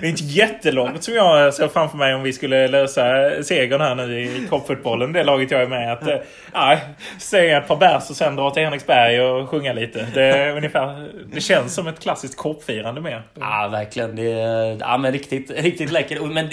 Det 0.00 0.06
är 0.06 0.10
inte 0.10 0.24
jättelångt 0.24 1.04
som 1.04 1.14
jag 1.14 1.54
ser 1.54 1.68
framför 1.68 1.96
mig 1.98 2.14
om 2.14 2.22
vi 2.22 2.32
skulle 2.32 2.68
lösa 2.68 3.02
segern 3.42 3.80
här 3.80 3.94
nu 3.94 4.20
i 4.20 4.46
korpfotbollen. 4.50 5.12
Det 5.12 5.24
laget 5.24 5.50
jag 5.50 5.62
är 5.62 5.68
med. 5.68 5.92
Att, 5.92 6.06
eh, 6.06 6.16
ja, 6.52 6.78
säga 7.18 7.58
ett 7.58 7.68
par 7.68 7.76
bärs 7.76 8.10
och 8.10 8.16
sen 8.16 8.36
dra 8.36 8.50
till 8.50 8.62
Henriksberg 8.62 9.20
och 9.20 9.48
sjunga 9.48 9.72
lite. 9.72 10.06
Det, 10.14 10.24
är 10.24 10.56
ungefär, 10.56 11.08
det 11.32 11.40
känns 11.40 11.74
som 11.74 11.86
ett 11.86 12.00
klassiskt 12.00 12.36
korpfirande 12.36 13.00
mer. 13.00 13.22
Ja, 13.40 13.68
verkligen. 13.72 14.16
Det 14.16 14.32
är 14.32 14.76
ja, 14.80 14.98
men 14.98 15.12
riktigt, 15.12 15.50
riktigt 15.50 15.92
läckert. 15.92 16.22
Men 16.22 16.50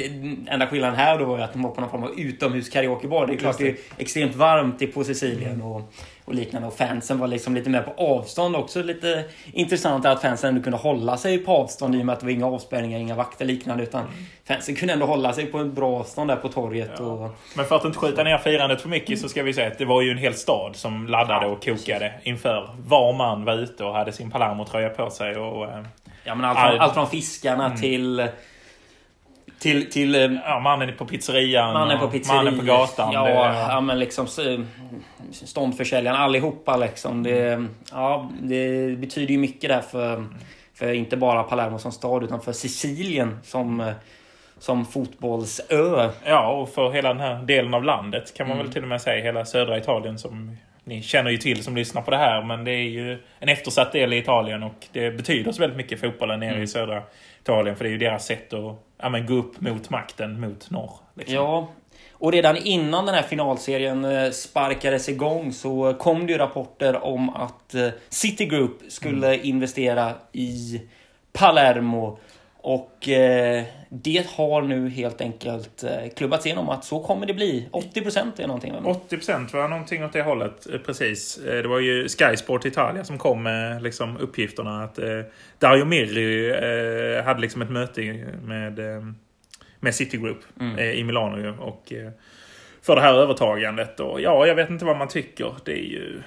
enda 0.50 0.68
skillnaden 0.68 0.96
här 0.96 1.18
då 1.18 1.26
var 1.26 1.38
ju 1.38 1.44
att 1.44 1.54
de 1.54 1.64
var 1.64 1.70
på 1.70 1.82
någon 1.82 1.90
form 1.90 2.04
av 2.04 2.19
utomhus 2.20 2.70
karaokebar. 2.70 3.28
Det 3.28 3.34
är 3.34 3.38
klart 3.38 3.58
det 3.58 3.70
är 3.70 3.76
extremt 3.98 4.36
varmt 4.36 4.94
på 4.94 5.04
Sicilien 5.04 5.62
och, 5.62 5.94
och 6.26 6.34
liknande. 6.36 6.68
Och 6.68 6.78
fansen 6.78 7.20
var 7.20 7.28
liksom 7.28 7.56
lite 7.56 7.70
mer 7.70 7.82
på 7.82 7.94
avstånd 8.04 8.56
också. 8.56 8.84
Lite 8.84 9.24
intressant 9.54 10.06
att 10.06 10.22
fansen 10.22 10.50
ändå 10.50 10.62
kunde 10.64 10.78
hålla 10.78 11.18
sig 11.18 11.38
på 11.38 11.52
avstånd 11.52 11.96
i 11.96 12.02
och 12.02 12.06
med 12.06 12.14
att 12.14 12.20
det 12.20 12.26
var 12.26 12.34
inga 12.34 12.48
avspärrningar, 12.48 13.00
inga 13.00 13.16
vakter 13.16 13.46
liknande. 13.46 13.84
Utan 13.84 14.06
fansen 14.48 14.76
kunde 14.76 14.94
ändå 14.94 15.06
hålla 15.06 15.34
sig 15.34 15.46
på 15.46 15.58
en 15.58 15.74
bra 15.74 16.00
avstånd 16.00 16.30
där 16.30 16.36
på 16.36 16.48
torget. 16.50 17.00
Och, 17.00 17.30
Men 17.56 17.66
för 17.66 17.76
att 17.76 17.86
inte 17.86 17.98
skjuta 18.00 18.24
ner 18.24 18.38
firandet 18.38 18.82
för 18.82 18.90
mycket 18.90 19.20
så 19.20 19.30
ska 19.30 19.44
vi 19.44 19.54
säga 19.54 19.68
att 19.68 19.78
det 19.78 19.86
var 19.86 20.02
ju 20.02 20.12
en 20.12 20.18
hel 20.18 20.34
stad 20.34 20.76
som 20.76 21.08
laddade 21.08 21.46
Ja, 21.46 21.52
och 21.52 21.66
kokade 21.66 22.14
inför. 22.24 22.70
Var 22.88 23.14
man 23.14 23.46
var 23.46 23.54
ute 23.58 23.84
och 23.84 23.94
hade 23.94 24.12
sin 24.12 24.32
Palermo-tröja 24.32 24.90
på 24.90 25.10
sig. 25.10 25.36
Och, 25.36 25.66
eh, 25.66 25.84
ja, 26.24 26.36
men 26.36 26.46
allt, 26.46 26.60
från, 26.60 26.76
Ja. 26.76 26.82
allt 26.82 26.94
från 26.94 27.08
fiskarna 27.10 27.78
till... 27.78 28.28
Till, 29.60 29.92
till 29.92 30.16
eh, 30.16 30.22
ja, 30.46 30.60
mannen 30.60 30.96
på 30.98 31.06
pizzerian. 31.06 31.74
Mannen 31.74 32.00
på 32.00 32.08
pizzerian. 32.08 32.46
Mannen 32.46 32.60
på 32.60 32.66
gatan. 32.66 33.14
Ja, 33.14 33.24
det, 33.26 33.34
ja 33.70 33.82
men 33.82 34.00
liksom 34.00 34.28
ståndförsäljaren. 35.32 36.18
Allihopa 36.22 36.78
liksom. 36.78 37.24
Det, 37.24 37.66
ja, 37.92 38.30
det 38.42 38.98
betyder 39.00 39.32
ju 39.32 39.38
mycket 39.38 39.70
där 39.70 39.82
för, 39.82 40.26
för 40.74 40.94
inte 40.94 41.18
bara 41.18 41.44
Palermo 41.44 41.80
som 41.80 41.92
stad 41.92 42.24
utan 42.24 42.42
för 42.42 42.52
Sicilien 42.52 43.40
som, 43.44 43.92
som 44.60 44.86
fotbollsö. 44.86 46.10
Ja, 46.26 46.50
och 46.52 46.70
för 46.70 46.92
hela 46.92 47.10
den 47.10 47.20
här 47.20 47.44
delen 47.44 47.74
av 47.74 47.84
landet 47.84 48.34
kan 48.38 48.48
man 48.48 48.56
Mm. 48.58 48.66
väl 48.66 48.74
till 48.74 48.82
och 48.84 48.90
med 48.90 49.02
säga. 49.02 49.24
Hela 49.24 49.46
södra 49.46 49.78
Italien 49.78 50.20
som 50.20 50.58
ni 50.84 51.02
känner 51.02 51.32
ju 51.32 51.38
till 51.38 51.64
som 51.64 51.76
lyssnar 51.76 52.02
på 52.02 52.12
det 52.12 52.18
här. 52.18 52.44
Men 52.44 52.64
det 52.64 52.72
är 52.72 52.90
ju 52.90 53.18
en 53.40 53.50
eftersatt 53.50 53.92
del 53.92 54.14
i 54.14 54.18
Italien 54.18 54.64
och 54.64 54.88
det 54.94 55.12
betyder 55.12 55.52
så 55.52 55.62
väldigt 55.62 55.78
mycket 55.78 56.00
fotbollen 56.02 56.40
nere 56.40 56.50
Mm. 56.50 56.64
i 56.64 56.68
södra 56.68 57.02
Italien. 57.42 57.76
För 57.76 57.84
det 57.84 57.90
är 57.90 57.92
ju 57.92 57.98
deras 57.98 58.26
sätt 58.26 58.54
att 58.54 58.86
ja, 59.02 59.10
men, 59.10 59.26
gå 59.26 59.34
upp 59.34 59.62
mot 59.62 59.90
makten 59.90 60.40
mot 60.40 60.70
norr. 60.70 60.94
Liksom. 61.14 61.36
Ja, 61.36 61.68
och 62.12 62.32
redan 62.32 62.58
innan 62.58 63.06
den 63.06 63.16
här 63.16 63.22
finalserien 63.22 64.06
eh, 64.06 64.32
sparkades 64.32 65.10
igång 65.10 65.54
så 65.54 65.94
kom 65.94 66.28
det 66.28 66.32
ju 66.32 66.38
rapporter 66.38 67.04
om 67.04 67.30
att 67.30 67.76
eh, 67.76 67.88
Citigroup 68.10 68.82
skulle 68.88 69.38
investera 69.38 70.14
i 70.32 70.82
Palermo. 71.34 72.20
Och 72.62 73.10
eh, 73.10 73.64
det 73.90 74.26
har 74.36 74.62
nu 74.62 74.90
helt 74.90 75.22
enkelt 75.22 75.84
eh, 75.84 76.10
klubbats 76.16 76.46
igenom 76.46 76.70
att 76.70 76.86
så 76.86 77.00
kommer 77.04 77.26
det 77.26 77.34
bli. 77.34 77.70
80% 77.72 78.42
är 78.42 78.48
någonting. 78.48 78.74
va? 78.74 78.96
80% 79.10 79.54
var 79.54 79.68
någonting 79.68 80.04
åt 80.06 80.14
det 80.14 80.22
hållet. 80.22 80.68
eh, 80.74 80.80
Precis. 80.80 81.38
Eh, 81.38 81.62
Det 81.62 81.68
var 81.68 81.80
ju 81.80 82.08
Sky 82.08 82.38
Sport 82.38 82.66
Italia 82.66 83.04
som 83.04 83.18
kom 83.18 83.44
med 83.44 83.84
liksom, 83.84 84.18
uppgifterna 84.18 84.84
att 84.84 85.00
eh, 85.00 85.22
Dario 85.60 85.86
Mirri 85.86 86.50
eh, 86.50 87.24
hade 87.26 87.42
liksom 87.42 87.62
ett 87.62 87.70
möte 87.72 88.02
med, 88.44 88.80
med 89.80 89.96
Citigroup 89.96 90.40
Mm. 90.60 90.80
i 90.80 91.04
Milano 91.04 91.58
och 91.62 91.94
för 92.82 92.96
det 92.96 93.02
här 93.02 93.14
övertagandet. 93.14 94.00
Och 94.00 94.22
ja, 94.22 94.48
jag 94.48 94.56
vet 94.56 94.70
inte 94.70 94.86
vad 94.86 94.98
man 94.98 95.08
tycker. 95.08 95.54
Det 95.66 95.72
är 95.72 95.84
ju... 95.86 96.22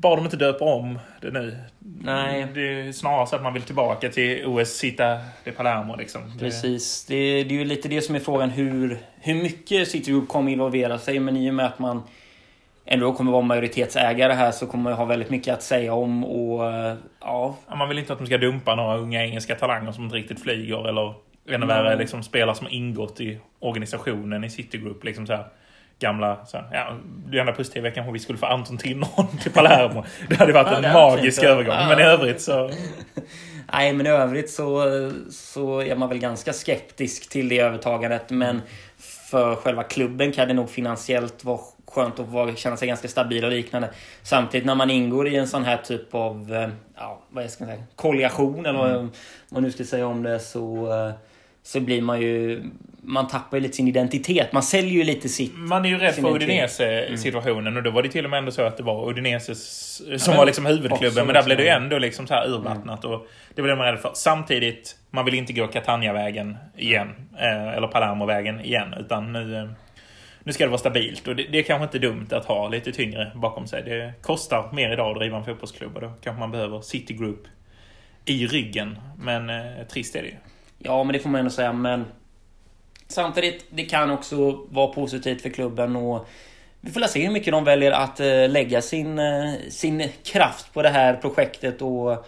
Bara 0.00 0.16
de 0.16 0.24
inte 0.24 0.36
döper 0.36 0.66
om 0.66 0.98
det 1.20 1.30
nu. 1.30 1.56
Nej. 1.78 2.46
Det 2.54 2.80
är 2.80 2.92
snarare 2.92 3.26
så 3.26 3.36
att 3.36 3.42
man 3.42 3.52
vill 3.52 3.62
tillbaka 3.62 4.08
till 4.08 4.46
OS 4.46 4.68
Cita 4.68 5.18
de 5.44 5.52
Palermo. 5.52 5.96
Liksom. 5.96 6.38
Precis. 6.38 7.04
Det, 7.06 7.44
det 7.44 7.54
är 7.54 7.58
ju 7.58 7.64
lite 7.64 7.88
det 7.88 8.02
som 8.02 8.14
är 8.14 8.20
frågan 8.20 8.50
hur, 8.50 8.98
hur 9.20 9.34
mycket 9.34 9.88
Citigroup 9.88 10.28
kommer 10.28 10.52
involvera 10.52 10.98
sig. 10.98 11.20
Men 11.20 11.36
i 11.36 11.50
och 11.50 11.54
med 11.54 11.66
att 11.66 11.78
man 11.78 12.02
ändå 12.84 13.12
kommer 13.12 13.32
vara 13.32 13.42
majoritetsägare 13.42 14.32
här 14.32 14.50
så 14.50 14.66
kommer 14.66 14.84
man 14.84 14.92
ha 14.92 15.04
väldigt 15.04 15.30
mycket 15.30 15.54
att 15.54 15.62
säga 15.62 15.94
om. 15.94 16.24
Och 16.24 16.72
eh, 16.72 16.96
ja, 17.20 17.56
Man 17.76 17.88
vill 17.88 17.98
inte 17.98 18.12
att 18.12 18.18
de 18.18 18.26
ska 18.26 18.38
dumpa 18.38 18.74
några 18.74 18.96
unga 18.96 19.24
engelska 19.24 19.54
talanger 19.54 19.92
som 19.92 20.04
inte 20.04 20.16
riktigt 20.16 20.42
flyger. 20.42 20.88
Eller 20.88 21.14
ännu 21.48 21.66
värre, 21.66 21.96
liksom, 21.96 22.22
spelare 22.22 22.56
som 22.56 22.68
ingått 22.70 23.20
i 23.20 23.38
organisationen 23.58 24.44
i 24.44 24.50
Citigroup. 24.50 25.04
Liksom 25.04 25.26
så 25.26 25.32
här, 25.32 25.44
gamla... 25.98 26.46
Så 26.46 26.56
här, 26.56 26.68
ja, 26.72 26.96
det 27.26 27.38
enda 27.38 27.52
positiva 27.52 27.88
är 27.88 27.92
kanske 27.92 28.12
vi 28.12 28.18
skulle 28.18 28.38
få 28.38 28.46
Anton 28.46 28.78
Tinnerholm 28.78 29.38
till 29.42 29.52
Palermo. 29.52 30.04
Det 30.28 30.34
hade 30.36 30.52
varit 30.52 30.82
Ja, 30.82 30.88
en 30.88 30.92
magisk 30.92 31.42
övergång. 31.42 31.76
fint. 31.76 31.88
Men 31.88 31.98
i 31.98 32.02
Ja. 32.02 32.08
övrigt 32.08 32.42
så... 32.42 32.70
Nej, 33.72 33.92
men 33.92 34.06
i 34.06 34.08
övrigt 34.10 34.50
så, 34.50 34.82
så 35.30 35.82
är 35.82 35.96
man 35.96 36.08
väl 36.08 36.18
ganska 36.18 36.52
skeptisk 36.52 37.28
till 37.30 37.48
det 37.48 37.58
övertagandet. 37.58 38.30
Men 38.30 38.62
för 39.30 39.54
själva 39.54 39.82
klubben 39.82 40.32
kan 40.32 40.48
det 40.48 40.54
nog 40.54 40.70
finansiellt 40.70 41.44
vara 41.44 41.60
skönt 41.86 42.18
att 42.20 42.28
vara, 42.28 42.56
känna 42.56 42.76
sig 42.76 42.88
ganska 42.88 43.08
stabil 43.08 43.44
och 43.44 43.50
liknande. 43.50 43.90
Samtidigt 44.22 44.66
när 44.66 44.74
man 44.74 44.90
ingår 44.90 45.28
i 45.28 45.36
en 45.36 45.48
sån 45.48 45.64
här 45.64 45.76
typ 45.76 46.14
av, 46.14 46.54
eh, 46.54 46.68
ja, 46.96 47.22
vad 47.30 47.50
ska 47.50 47.64
man 47.64 47.74
säga, 47.74 47.86
kolliation 47.96 48.66
eller 48.66 48.78
vad 48.78 48.90
mm. 48.90 49.10
man 49.48 49.62
nu 49.62 49.70
ska 49.70 49.84
säga 49.84 50.06
om 50.06 50.22
det 50.22 50.40
så, 50.40 50.92
eh, 50.92 51.12
så 51.68 51.80
blir 51.80 52.02
man 52.02 52.20
ju 52.20 52.62
man 53.02 53.28
tappar 53.28 53.56
ju 53.56 53.62
lite 53.62 53.76
sin 53.76 53.88
identitet. 53.88 54.52
Man 54.52 54.62
säljer 54.62 54.92
ju 54.92 55.04
lite 55.04 55.28
sitt... 55.28 55.52
Man 55.56 55.84
är 55.84 55.88
ju 55.88 55.98
rädd 55.98 56.14
för 56.14 56.34
Udinese-situationen 56.34 57.66
mm. 57.66 57.76
och 57.76 57.82
då 57.82 57.90
var 57.90 58.02
det 58.02 58.08
till 58.08 58.24
och 58.24 58.30
med 58.30 58.38
ändå 58.38 58.50
så 58.50 58.62
att 58.62 58.76
det 58.76 58.82
var 58.82 59.10
Udinese 59.10 59.54
som 60.18 60.36
var 60.36 60.46
liksom 60.46 60.66
huvudklubben. 60.66 61.26
Men 61.26 61.34
där 61.34 61.44
blev 61.44 61.56
det 61.56 61.62
ju 61.62 61.68
ändå 61.68 61.98
liksom 61.98 62.26
så 62.26 62.34
här 62.34 62.48
urvattnat. 62.48 63.04
Mm. 63.04 63.16
Och 63.16 63.26
det 63.54 63.62
var 63.62 63.68
det 63.68 63.76
man 63.76 63.86
rädd 63.86 63.98
för. 63.98 64.10
Samtidigt, 64.14 64.96
man 65.10 65.24
vill 65.24 65.34
inte 65.34 65.52
gå 65.52 65.66
Catania-vägen 65.66 66.56
igen. 66.76 67.08
Eh, 67.38 67.76
eller 67.76 67.88
Palermo-vägen 67.88 68.60
igen. 68.60 68.94
Utan 69.00 69.32
nu, 69.32 69.56
eh, 69.56 69.68
nu 70.42 70.52
ska 70.52 70.64
det 70.64 70.70
vara 70.70 70.78
stabilt. 70.78 71.28
Och 71.28 71.36
det, 71.36 71.46
det 71.52 71.58
är 71.58 71.62
kanske 71.62 71.84
inte 71.84 71.98
dumt 71.98 72.28
att 72.30 72.44
ha 72.44 72.68
lite 72.68 72.92
tyngre 72.92 73.32
bakom 73.34 73.66
sig. 73.66 73.82
Det 73.82 74.12
kostar 74.22 74.72
mer 74.72 74.92
idag 74.92 75.10
att 75.10 75.18
driva 75.18 75.36
en 75.36 75.44
fotbollsklubb 75.44 75.94
och 75.94 76.00
då 76.00 76.12
kanske 76.22 76.40
man 76.40 76.50
behöver 76.50 76.80
City 76.80 77.14
Group 77.14 77.42
i 78.24 78.46
ryggen. 78.46 78.98
Men 79.18 79.50
eh, 79.50 79.86
trist 79.90 80.16
är 80.16 80.22
det 80.22 80.28
ju. 80.28 80.34
Ja, 80.78 81.04
men 81.04 81.12
det 81.12 81.18
får 81.18 81.28
man 81.28 81.38
ändå 81.38 81.50
säga. 81.50 81.72
Men 81.72 82.04
Samtidigt, 83.10 83.64
det 83.70 83.84
kan 83.84 84.10
också 84.10 84.64
vara 84.70 84.86
positivt 84.86 85.42
för 85.42 85.50
klubben 85.50 85.96
och 85.96 86.28
vi 86.80 86.90
får 86.90 87.00
se 87.00 87.26
hur 87.26 87.32
mycket 87.32 87.52
de 87.52 87.64
väljer 87.64 87.92
att 87.92 88.20
eh, 88.20 88.48
lägga 88.48 88.82
sin, 88.82 89.18
eh, 89.18 89.52
sin 89.68 90.08
kraft 90.24 90.72
på 90.72 90.82
det 90.82 90.88
här 90.88 91.14
projektet 91.14 91.82
och, 91.82 92.26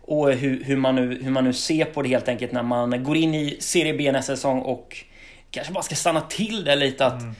och 0.00 0.32
hur, 0.32 0.64
hur, 0.64 0.76
man 0.76 0.94
nu, 0.94 1.22
hur 1.22 1.30
man 1.30 1.44
nu 1.44 1.52
ser 1.52 1.84
på 1.84 2.02
det 2.02 2.08
helt 2.08 2.28
enkelt 2.28 2.52
när 2.52 2.62
man 2.62 3.04
går 3.04 3.16
in 3.16 3.34
i 3.34 3.56
Serie 3.60 3.94
B 3.94 4.12
nästa 4.12 4.36
säsong 4.36 4.60
och 4.60 4.96
kanske 5.50 5.72
bara 5.72 5.82
ska 5.82 5.94
stanna 5.94 6.20
till 6.20 6.64
det 6.64 6.76
lite 6.76 7.06
att 7.06 7.22
mm. 7.22 7.34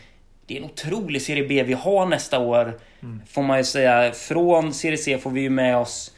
det 0.46 0.54
är 0.56 0.58
en 0.58 0.64
otrolig 0.64 1.22
Serie 1.22 1.48
B 1.48 1.62
vi 1.62 1.72
har 1.72 2.06
nästa 2.06 2.38
år. 2.38 2.80
Mm. 3.02 3.22
Får 3.26 3.42
man 3.42 3.58
ju 3.58 3.64
säga. 3.64 4.12
Från 4.12 4.74
Serie 4.74 4.98
C 4.98 5.18
får 5.18 5.30
vi 5.30 5.40
ju 5.40 5.50
med 5.50 5.76
oss 5.76 6.15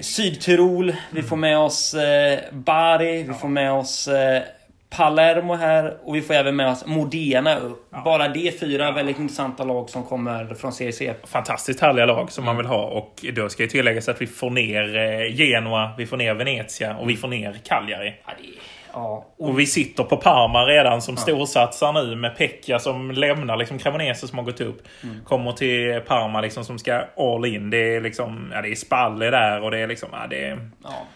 Sydtirol, 0.00 0.94
vi 1.10 1.22
får 1.22 1.36
med 1.36 1.58
oss 1.58 1.94
eh, 1.94 2.38
Bari, 2.52 3.22
vi 3.22 3.34
får 3.34 3.48
med 3.48 3.72
oss 3.72 4.08
eh, 4.08 4.42
Palermo 4.90 5.54
här 5.54 5.96
och 6.04 6.16
vi 6.16 6.22
får 6.22 6.34
även 6.34 6.56
med 6.56 6.68
oss 6.68 6.86
Modena 6.86 7.56
upp. 7.56 7.88
Ja. 7.90 8.02
Bara 8.04 8.28
det 8.28 8.60
fyra 8.60 8.92
väldigt 8.92 9.18
intressanta 9.18 9.64
lag 9.64 9.90
som 9.90 10.02
kommer 10.02 10.54
från 10.54 10.72
Serie 10.72 10.92
C. 10.92 11.14
Fantastiskt 11.24 11.80
härliga 11.80 12.06
lag 12.06 12.32
som 12.32 12.44
man 12.44 12.56
vill 12.56 12.66
ha. 12.66 12.84
Och 12.84 13.24
då 13.32 13.48
ska 13.48 13.62
ju 13.62 13.68
tilläggas 13.68 14.08
att 14.08 14.22
vi 14.22 14.26
får 14.26 14.50
ner 14.50 14.96
eh, 14.96 15.36
Genoa, 15.36 15.90
vi 15.98 16.06
får 16.06 16.16
ner 16.16 16.34
Venezia 16.34 16.96
och 16.96 17.10
vi 17.10 17.16
får 17.16 17.28
ner 17.28 17.60
Cagliari. 17.64 18.14
Ja, 18.26 18.32
det... 18.38 18.48
Ja. 18.92 19.26
Och 19.38 19.58
vi 19.58 19.66
sitter 19.66 20.04
på 20.04 20.16
Parma 20.16 20.64
redan 20.64 21.02
som 21.02 21.14
ja. 21.14 21.20
storsatsar 21.20 21.92
nu 21.92 22.16
med 22.16 22.36
Pekka 22.36 22.78
som 22.78 23.10
lämnar 23.10 23.56
liksom 23.56 23.78
Cremonese 23.78 24.28
som 24.28 24.38
har 24.38 24.44
gått 24.44 24.60
upp. 24.60 24.82
Mm. 25.02 25.24
Kommer 25.24 25.52
till 25.52 26.00
Parma 26.00 26.40
liksom 26.40 26.64
som 26.64 26.78
ska 26.78 27.04
all 27.16 27.44
in. 27.44 27.70
Det 27.70 27.96
är 27.96 28.00
liksom, 28.00 28.50
ja 28.54 28.62
det 28.62 28.68
är 28.68 28.74
Spalle 28.74 29.30
där 29.30 29.62
och 29.62 29.70
det 29.70 29.78
är 29.78 29.86
liksom, 29.86 30.08
ja 30.12 30.26
det 30.30 30.44
är... 30.44 30.70
Ja. 30.82 31.06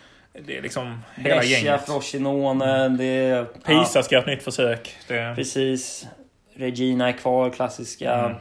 Det 0.46 0.56
är 0.56 0.62
liksom 0.62 1.02
hela 1.14 1.36
Brescia, 1.36 1.58
gänget. 1.58 1.86
Frosinone, 1.86 2.88
det 2.88 3.04
är... 3.04 3.44
Pisa 3.44 4.02
ska 4.02 4.14
göra 4.14 4.22
ett 4.22 4.30
nytt 4.30 4.42
försök. 4.42 4.96
Det... 5.08 5.32
Precis. 5.36 6.06
Regina 6.54 7.08
är 7.08 7.12
kvar, 7.12 7.50
klassiska. 7.50 8.12
Mm. 8.12 8.36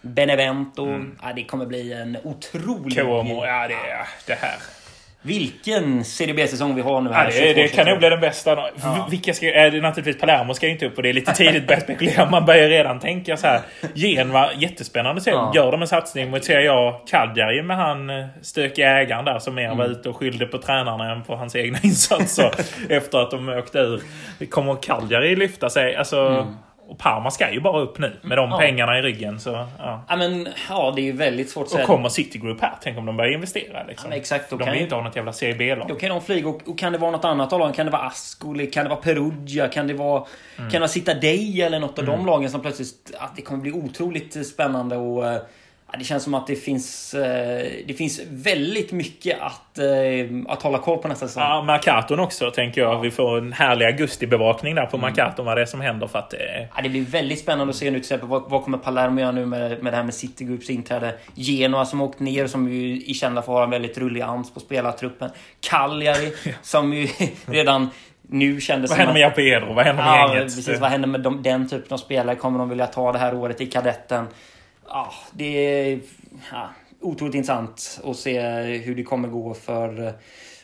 Benevento. 0.00 0.84
Mm. 0.84 1.18
Ja, 1.22 1.32
det 1.32 1.44
kommer 1.44 1.66
bli 1.66 1.92
en 1.92 2.18
otrolig... 2.24 2.98
Como, 2.98 3.44
ja 3.44 3.68
det 3.68 3.74
är 3.74 4.06
det 4.26 4.34
här. 4.34 4.56
Vilken 5.22 6.04
Serie 6.04 6.34
B-säsong 6.34 6.74
vi 6.74 6.82
har 6.82 7.00
nu 7.00 7.12
här. 7.12 7.24
Ja, 7.24 7.40
det, 7.40 7.52
det 7.52 7.68
kan 7.68 7.86
nog 7.86 7.98
bli 7.98 8.08
den 8.08 8.20
bästa. 8.20 8.50
Ja. 8.82 9.06
Vilka 9.10 9.34
ska, 9.34 9.52
är 9.52 9.70
det 9.70 9.80
naturligtvis 9.80 10.20
Palermo 10.20 10.54
ska 10.54 10.68
inte 10.68 10.86
upp 10.86 10.96
och 10.96 11.02
det 11.02 11.08
är 11.08 11.12
lite 11.12 11.32
tidigt 11.32 11.62
att 11.62 11.66
börja 11.66 11.80
spekulera. 11.80 12.30
Man 12.30 12.44
börjar 12.44 12.68
redan 12.68 13.00
tänka 13.00 13.36
så 13.36 13.46
här. 13.46 13.60
Genva, 13.94 14.52
jättespännande. 14.52 15.20
Se, 15.20 15.30
ja. 15.30 15.52
Gör 15.54 15.72
de 15.72 15.82
en 15.82 15.88
satsning 15.88 16.30
mot 16.30 16.44
Serie 16.44 16.72
A 16.72 17.00
Cagliari 17.10 17.62
med 17.62 17.76
han 17.76 18.10
eh, 18.10 18.26
stökiga 18.42 18.98
ägaren 18.98 19.24
där 19.24 19.38
som 19.38 19.54
mer 19.54 19.64
mm. 19.64 19.78
var 19.78 19.84
ute 19.84 20.08
och 20.08 20.16
skyllde 20.16 20.46
på 20.46 20.58
tränarna 20.58 21.12
än 21.12 21.22
på 21.22 21.36
hans 21.36 21.56
egna 21.56 21.78
insatser 21.82 22.50
efter 22.88 23.18
att 23.18 23.30
de 23.30 23.48
åkte 23.48 23.78
ur. 23.78 24.02
Kommer 24.50 24.76
Cagliari 24.82 25.36
lyfta 25.36 25.70
sig? 25.70 25.96
Alltså, 25.96 26.18
mm. 26.20 26.56
Och 26.88 26.98
Parma 26.98 27.30
ska 27.30 27.52
ju 27.52 27.60
bara 27.60 27.80
upp 27.80 27.98
nu 27.98 28.16
med 28.22 28.38
de 28.38 28.50
ja. 28.50 28.58
pengarna 28.58 28.98
i 28.98 29.02
ryggen. 29.02 29.40
Så, 29.40 29.66
ja. 29.78 30.02
ja, 30.08 30.16
men, 30.16 30.48
ja, 30.68 30.92
det 30.96 31.00
är 31.00 31.04
ju 31.04 31.12
väldigt 31.12 31.50
svårt 31.50 31.64
att 31.64 31.70
säga. 31.70 31.82
Och 31.82 31.86
kommer 31.86 32.08
City 32.08 32.38
Group 32.38 32.60
här? 32.60 32.72
Tänk 32.82 32.98
om 32.98 33.06
de 33.06 33.16
börjar 33.16 33.32
investera. 33.32 33.84
Liksom. 33.84 34.10
Ja, 34.10 34.16
exakt. 34.16 34.50
de 34.50 34.58
vill 34.58 34.74
ju 34.74 34.80
inte 34.80 34.94
ha 34.94 35.02
något 35.02 35.16
jävla 35.16 35.32
Serie 35.32 35.54
B-lag. 35.54 35.88
Då 35.88 35.94
kan 35.94 36.10
de 36.10 36.20
flyga. 36.20 36.48
Och, 36.48 36.60
och, 36.66 36.78
kan 36.78 36.92
det 36.92 36.98
vara 36.98 37.10
något 37.10 37.24
annat 37.24 37.52
av 37.52 37.58
lagen? 37.58 37.74
Kan 37.74 37.86
det 37.86 37.92
vara 37.92 38.02
Ascoli? 38.02 38.66
Kan 38.66 38.84
det 38.84 38.90
vara 38.90 39.00
Perugia? 39.00 39.68
Kan 39.68 39.86
det 39.86 39.94
vara, 39.94 40.24
mm. 40.56 40.70
kan 40.70 40.72
det 40.72 40.78
vara 40.78 40.88
Citadei 40.88 41.62
eller 41.62 41.78
något 41.78 41.98
av 41.98 42.04
mm. 42.04 42.16
de 42.16 42.26
lagen 42.26 42.50
som 42.50 42.60
plötsligt... 42.60 43.14
Att 43.18 43.36
det 43.36 43.42
kommer 43.42 43.62
bli 43.62 43.72
otroligt 43.72 44.46
spännande 44.46 44.96
och 44.96 45.26
eh, 45.26 45.40
det 45.98 46.04
känns 46.04 46.24
som 46.24 46.34
att 46.34 46.46
det 46.46 46.56
finns, 46.56 47.14
eh, 47.14 47.66
det 47.86 47.94
finns 47.94 48.20
väldigt 48.30 48.92
mycket 48.92 49.40
att, 49.40 49.78
eh, 49.78 50.52
att 50.52 50.62
hålla 50.62 50.78
koll 50.78 50.98
på 50.98 51.08
nästa 51.08 51.28
säsong. 51.28 51.42
Ja, 51.42 51.62
Mercaton 51.62 52.20
också 52.20 52.50
tänker 52.50 52.80
jag. 52.80 53.00
Vi 53.00 53.10
får 53.10 53.38
en 53.38 53.52
härlig 53.52 53.86
augustibevakning 53.86 54.74
där 54.74 54.86
på 54.86 54.96
mm. 54.96 55.10
Mercaton 55.10 55.46
vad 55.46 55.56
det 55.56 55.62
är 55.62 55.66
som 55.66 55.80
händer. 55.80 56.06
För 56.06 56.18
att, 56.18 56.34
ja, 56.76 56.82
det 56.82 56.88
blir 56.88 57.04
väldigt 57.04 57.38
spännande 57.38 57.70
att 57.70 57.76
se 57.76 57.84
nu 57.84 57.90
till 57.90 57.98
exempel 57.98 58.28
vad, 58.28 58.50
vad 58.50 58.64
kommer 58.64 58.78
Palermo 58.78 59.20
göra 59.20 59.32
nu 59.32 59.46
med, 59.46 59.82
med 59.82 59.92
det 59.92 59.96
här 59.96 60.04
med 60.04 60.14
City 60.14 60.44
Groups 60.44 60.70
inträde. 60.70 61.14
Genoa 61.34 61.84
som 61.84 62.00
åkt 62.00 62.20
ner 62.20 62.46
som 62.46 62.72
ju 62.72 63.10
är 63.10 63.14
kända 63.14 63.42
för 63.42 63.52
att 63.52 63.56
ha 63.56 63.64
en 63.64 63.70
väldigt 63.70 63.98
rullig 63.98 64.20
AMS 64.20 64.54
på 64.54 64.60
spelartruppen. 64.60 65.30
Cagliari 65.60 66.32
som 66.62 66.92
ju 66.92 67.08
redan 67.46 67.90
nu 68.30 68.60
kändes 68.60 68.90
Vad 68.90 68.98
händer 68.98 69.12
med 69.12 69.22
Japero? 69.22 69.74
Vad 69.74 69.84
händer 69.84 70.04
med 70.04 70.12
ja, 70.12 70.34
gänget? 70.34 70.56
Precis, 70.56 70.80
vad 70.80 70.90
händer 70.90 71.08
med 71.08 71.20
de, 71.20 71.42
den 71.42 71.68
typen 71.68 71.92
av 71.92 71.98
spelare? 71.98 72.36
Kommer 72.36 72.58
de 72.58 72.68
vilja 72.68 72.86
ta 72.86 73.12
det 73.12 73.18
här 73.18 73.34
året 73.34 73.60
i 73.60 73.66
kadetten? 73.66 74.26
Ja, 74.88 75.12
det 75.32 75.44
är 75.44 76.00
ja, 76.52 76.68
otroligt 77.00 77.34
intressant 77.34 78.00
att 78.04 78.16
se 78.16 78.40
hur 78.60 78.94
det 78.94 79.02
kommer 79.02 79.28
gå 79.28 79.54
för, 79.54 80.12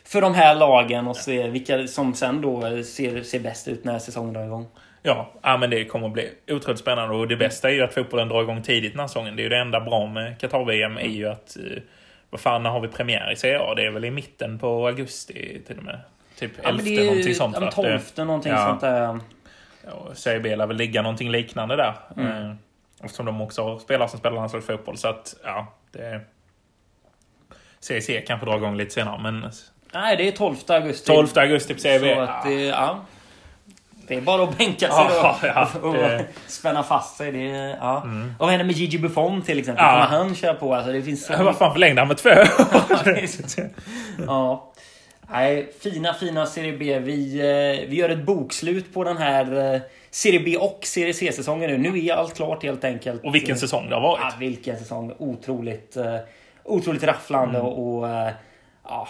för 0.05 0.21
de 0.21 0.35
här 0.35 0.55
lagen 0.55 1.09
och 1.09 1.17
se 1.17 1.49
vilka 1.49 1.87
som 1.87 2.15
sen 2.15 2.41
då 2.41 2.61
ser, 2.83 3.23
ser 3.23 3.41
bäst 3.41 3.69
ut 3.69 3.85
när 3.85 3.99
säsongen 3.99 4.33
drar 4.33 4.45
igång. 4.45 4.67
Ja, 5.03 5.31
ja, 5.43 5.57
men 5.57 5.71
det 5.71 5.85
kommer 5.85 6.07
att 6.07 6.13
bli 6.13 6.31
otroligt 6.51 6.79
spännande 6.79 7.17
och 7.17 7.29
det 7.29 7.37
bästa 7.37 7.71
är 7.71 7.75
ju 7.75 7.83
att 7.83 7.95
fotbollen 7.95 8.29
drar 8.29 8.43
igång 8.43 8.63
tidigt 8.63 8.93
den 8.93 9.01
här 9.01 9.07
säsongen. 9.07 9.37
Det 9.37 9.43
är 9.43 9.45
ju 9.45 9.49
det 9.49 9.59
enda 9.59 9.81
bra 9.81 10.07
med 10.07 10.41
Qatar-VM 10.41 10.97
är 10.97 11.09
ju 11.09 11.29
att 11.29 11.57
eh, 11.57 11.83
vad 12.31 12.41
fan, 12.41 12.63
när 12.63 12.71
har 12.71 12.81
vi 12.81 12.89
premiär 12.89 13.33
i 13.33 13.37
CA? 13.37 13.75
Det 13.75 13.87
är 13.87 13.91
väl 13.91 14.05
i 14.05 14.11
mitten 14.11 14.59
på 14.59 14.87
augusti 14.87 15.63
till 15.67 15.79
och 15.79 15.85
med. 15.85 16.01
Typ 16.39 16.51
ja, 16.63 16.69
11 16.69 16.83
det 16.85 16.97
är, 16.97 17.07
någonting 17.07 17.35
sånt. 17.35 17.57
Ja, 17.61 17.71
12 17.71 18.01
någonting 18.17 18.53
ja. 18.53 18.67
sånt 18.67 18.81
där. 18.81 19.21
Ja, 19.85 20.15
CB 20.15 20.57
lär 20.57 20.67
väl 20.67 20.77
ligga 20.77 21.03
någonting 21.03 21.31
liknande 21.31 21.77
där. 21.77 21.95
Mm. 22.17 22.59
Eftersom 23.03 23.27
de 23.27 23.41
också 23.41 23.79
spelar 23.79 24.07
som 24.07 24.19
spelar 24.19 24.37
landslagsfotboll. 24.37 24.97
Så 24.97 25.09
att, 25.09 25.35
ja, 25.45 25.67
det... 25.93 26.21
CEC 27.81 28.11
kanske 28.27 28.47
drar 28.47 28.57
igång 28.57 28.77
lite 28.77 28.91
senare, 28.91 29.23
men... 29.23 29.51
Nej, 29.93 30.17
det 30.17 30.29
är 30.29 30.33
12 30.33 30.57
augusti. 30.69 31.07
12 31.07 31.29
augusti 31.35 31.75
på 31.75 31.81
CB. 31.81 32.15
Så 32.15 32.21
att, 32.21 32.45
det, 32.45 32.55
ja. 32.55 33.05
Det 34.07 34.15
är 34.15 34.21
bara 34.21 34.43
att 34.43 34.59
bänka 34.59 34.91
sig 34.91 35.05
då 35.09 35.37
ja, 35.43 35.69
och 35.83 35.95
det... 35.95 36.27
spänna 36.47 36.83
fast 36.83 37.17
sig. 37.17 37.33
Det, 37.33 37.77
ja. 37.81 38.03
Mm. 38.03 38.35
Och 38.39 38.47
vad 38.47 38.51
händer 38.51 38.65
med 38.65 38.75
Gigi 38.75 38.99
Buffon 38.99 39.43
till 39.43 39.59
exempel? 39.59 39.85
Ja. 39.85 39.93
Kommer 39.93 40.19
han 40.19 40.35
köra 40.35 40.55
på? 40.55 40.75
Alltså, 40.75 40.93
det 40.93 41.03
finns 41.03 41.27
så... 41.27 41.45
Vad 41.45 41.57
fan 41.57 41.73
förlängde 41.73 42.01
han 42.01 42.09
med 42.09 42.17
två 42.17 42.31
ja. 44.27 44.73
Nej, 45.31 45.73
fina, 45.81 46.15
fina 46.15 46.47
Serie 46.47 46.77
B. 46.79 46.99
Vi, 46.99 47.39
eh, 47.39 47.89
vi 47.89 47.97
gör 47.97 48.09
ett 48.09 48.27
bokslut 48.27 48.95
på 48.95 49.05
den 49.05 49.17
här 49.17 49.75
eh, 49.75 49.81
Serie 50.15 50.41
B 50.41 50.57
och 50.57 50.79
Serie 50.83 51.15
C-säsongen 51.15 51.71
nu. 51.71 51.91
Nu 51.91 52.07
är 52.07 52.15
allt 52.15 52.35
klart 52.35 52.63
helt 52.63 52.85
enkelt. 52.85 53.25
Och 53.25 53.35
vilken 53.35 53.59
säsong 53.59 53.89
det 53.89 53.95
har 53.95 54.03
varit. 54.03 54.21
Ja, 54.23 54.33
vilken 54.39 54.79
säsong. 54.79 55.13
Otroligt, 55.19 55.97
uh, 55.97 56.17
otroligt 56.65 57.03
rafflande 57.03 57.59
mm. 57.59 57.71
och 57.71 58.05
uh, 58.05 58.29
ja, 58.85 59.09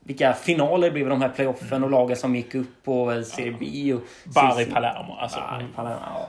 vilka 0.00 0.32
finaler 0.32 0.90
blev 0.90 1.08
de 1.08 1.22
här 1.22 1.28
playoffen 1.28 1.68
mm. 1.68 1.84
och 1.84 1.90
lagen 1.90 2.16
som 2.16 2.36
gick 2.36 2.54
upp 2.54 2.84
på 2.84 3.22
Serie 3.24 3.56
B. 3.60 3.94
Och 3.94 4.00
Bari 4.34 4.66
Palermo. 4.66 5.16
Alltså, 5.20 5.40
Bari, 5.50 5.64
Palermo 5.74 6.00
ja. 6.06 6.28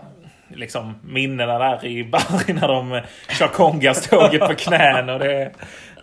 Liksom 0.55 0.95
minnena 1.03 1.59
där 1.59 1.85
i 1.85 2.03
Bari 2.11 2.53
när 2.53 2.67
de 2.67 3.01
kör 3.29 3.47
kongas-tåget 3.47 4.47
på 4.47 4.55
knän. 4.55 5.09
Och 5.09 5.19
det, 5.19 5.51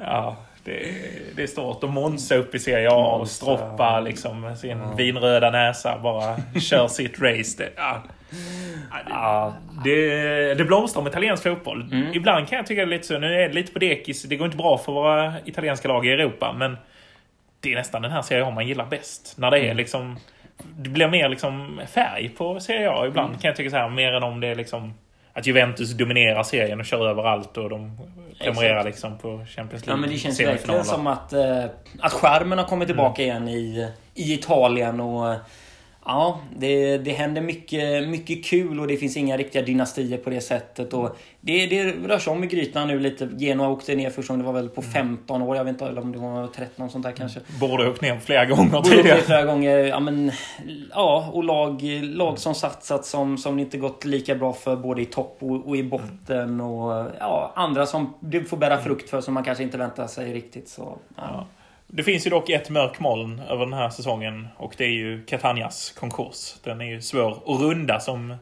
ja, 0.01 0.37
det, 0.65 0.95
det 1.37 1.43
är 1.43 1.47
stort. 1.47 1.85
Och 1.85 1.91
Monza 1.91 2.35
upp 2.35 2.55
i 2.55 2.59
Serie 2.59 2.91
A 2.91 3.19
och 3.21 3.29
Stroppa 3.29 4.01
liksom 4.01 4.57
sin 4.57 4.79
ja. 4.79 4.95
vinröda 4.97 5.51
näsa 5.51 5.99
bara 6.03 6.37
kör 6.61 6.89
sitt 6.89 7.21
race. 7.21 7.59
Det, 7.59 7.71
ja. 7.77 8.03
Ja, 9.09 9.55
det, 9.85 10.55
det 10.55 10.65
blomstrar 10.65 11.03
med 11.03 11.11
italiensk 11.11 11.43
fotboll. 11.43 11.89
Mm. 11.93 12.15
Ibland 12.15 12.49
kan 12.49 12.57
jag 12.57 12.67
tycka 12.67 12.81
det 12.81 12.87
är 12.87 12.97
lite 12.97 13.07
så. 13.07 13.19
Nu 13.19 13.35
är 13.35 13.49
det 13.49 13.55
lite 13.55 13.73
på 13.73 13.79
dekis. 13.79 14.23
Det 14.23 14.37
går 14.37 14.45
inte 14.45 14.57
bra 14.57 14.79
för 14.79 14.93
våra 14.93 15.35
italienska 15.45 15.89
lag 15.89 16.07
i 16.07 16.11
Europa. 16.11 16.55
Men 16.59 16.77
det 17.61 17.73
är 17.73 17.77
nästan 17.77 18.03
den 18.03 18.11
här 18.11 18.23
Serie 18.23 18.45
A 18.45 18.51
man 18.51 18.69
gillar 18.69 18.87
bäst. 18.87 19.35
När 19.39 19.51
det 19.51 19.59
är 19.59 19.65
mm. 19.65 19.77
liksom... 19.77 20.19
Det 20.77 20.91
blir 20.91 21.09
mer 21.09 21.29
liksom 21.29 21.81
färg 21.89 22.29
på 22.29 22.61
Serie 22.61 22.91
A 22.91 23.07
ibland 23.07 23.29
mm. 23.29 23.41
kan 23.41 23.49
jag 23.49 23.57
tycka 23.57 23.71
så 23.71 23.77
här. 23.77 23.89
Mer 23.89 24.13
än 24.13 24.23
om 24.23 24.41
det 24.41 24.49
är 24.49 24.55
liksom 24.55 24.95
att 25.33 25.47
Juventus 25.47 25.91
dominerar 25.91 26.43
serien 26.43 26.81
och 26.81 26.87
kör 26.87 27.09
överallt 27.09 27.57
och 27.57 27.69
de 27.69 27.99
prenumererar 28.39 28.85
liksom 28.85 29.19
på 29.19 29.29
Champions 29.29 29.87
League. 29.87 29.87
Ja 29.87 29.97
men 29.97 30.11
det 30.11 30.17
känns 30.17 30.41
verkligen 30.41 30.85
som 30.85 31.07
att, 31.07 31.33
eh, 31.33 31.65
att 32.01 32.13
skärmen 32.13 32.59
har 32.59 32.65
kommit 32.65 32.89
tillbaka 32.89 33.23
mm. 33.23 33.49
igen 33.49 33.59
i, 33.59 33.89
i 34.15 34.35
Italien 34.35 35.01
och 35.01 35.35
Ja, 36.05 36.41
det, 36.57 36.99
det 36.99 37.13
händer 37.13 37.43
mycket, 37.43 38.09
mycket 38.09 38.45
kul 38.45 38.81
och 38.81 38.87
det 38.87 38.97
finns 38.97 39.17
inga 39.17 39.37
riktiga 39.37 39.63
dynastier 39.63 40.19
på 40.19 40.31
det 40.31 40.41
sättet. 40.41 40.93
Och 40.93 41.17
det, 41.41 41.67
det 41.67 41.93
rör 41.93 42.19
sig 42.19 42.33
om 42.33 42.45
i 42.45 42.47
grytan 42.47 42.89
nu 42.89 43.01
lite. 43.01 43.29
Genoa 43.39 43.69
åkte 43.69 43.95
ner 43.95 44.11
första 44.11 44.33
gången, 44.33 44.47
det 44.47 44.53
var 44.53 44.61
väl 44.61 44.69
på 44.69 44.83
15 44.83 45.37
mm. 45.37 45.49
år. 45.49 45.57
Jag 45.57 45.65
vet 45.65 45.71
inte 45.71 46.01
om 46.01 46.13
det 46.13 46.19
var 46.19 46.47
13 46.47 46.91
sånt 46.91 47.05
där 47.05 47.13
kanske. 47.13 47.41
Borde 47.61 47.85
ha 47.85 47.91
åkt 47.91 48.03
ner 48.03 48.19
flera 48.19 48.45
gånger 48.45 48.83
tidigare. 48.83 49.21
Flera 49.21 49.45
gånger. 49.45 49.79
Ja, 49.79 50.01
men, 50.01 50.33
ja 50.91 51.31
och 51.33 51.45
lag, 51.45 51.83
lag 52.03 52.39
som 52.39 52.55
satsat 52.55 53.07
som, 53.07 53.39
som 53.39 53.59
inte 53.59 53.79
gått 53.79 54.05
lika 54.05 54.35
bra 54.35 54.53
för 54.53 54.77
både 54.77 55.03
i 55.03 55.07
topp 55.07 55.37
och, 55.41 55.69
och 55.69 55.77
i 55.77 55.83
botten. 55.83 56.61
Och 56.61 57.11
ja, 57.19 57.53
andra 57.57 57.87
som 57.87 58.15
du 58.21 58.45
får 58.45 58.57
bära 58.57 58.79
frukt 58.79 59.11
för 59.11 59.21
som 59.21 59.35
man 59.35 59.45
kanske 59.45 59.65
inte 59.65 59.79
väntar 59.79 60.07
sig 60.07 60.33
riktigt. 60.33 60.69
Så, 60.69 60.99
ja. 61.17 61.47
Det 61.95 62.03
finns 62.03 62.27
ju 62.27 62.31
dock 62.31 62.51
ett 62.51 62.71
mörk 62.71 63.01
moln 63.01 63.41
över 63.49 63.65
den 63.65 63.73
här 63.73 63.91
säsongen 63.91 64.49
och 64.57 64.75
det 64.77 64.85
är 64.85 64.91
ju 64.91 65.25
Catanias 65.25 65.91
konkurs. 65.91 66.55
Den 66.65 66.81
är 66.81 66.85
ju 66.85 67.01
svår 67.01 67.31
att 67.31 67.61
runda 67.61 68.01
som 68.01 68.35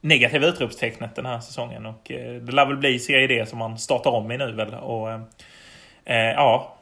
negativa 0.00 0.46
utropstecknet 0.46 1.16
den 1.16 1.26
här 1.26 1.40
säsongen. 1.40 1.86
Och 1.86 2.12
eh, 2.12 2.34
det 2.34 2.52
lär 2.52 2.66
väl 2.66 2.76
bli 2.76 2.98
Serie 2.98 3.26
D 3.26 3.46
som 3.46 3.58
man 3.58 3.78
startar 3.78 4.10
om 4.10 4.32
i 4.32 4.38
nu 4.38 4.52
väl. 4.52 4.74
Och, 4.74 5.10
eh, 5.10 5.20
eh, 6.04 6.16
ja, 6.16 6.76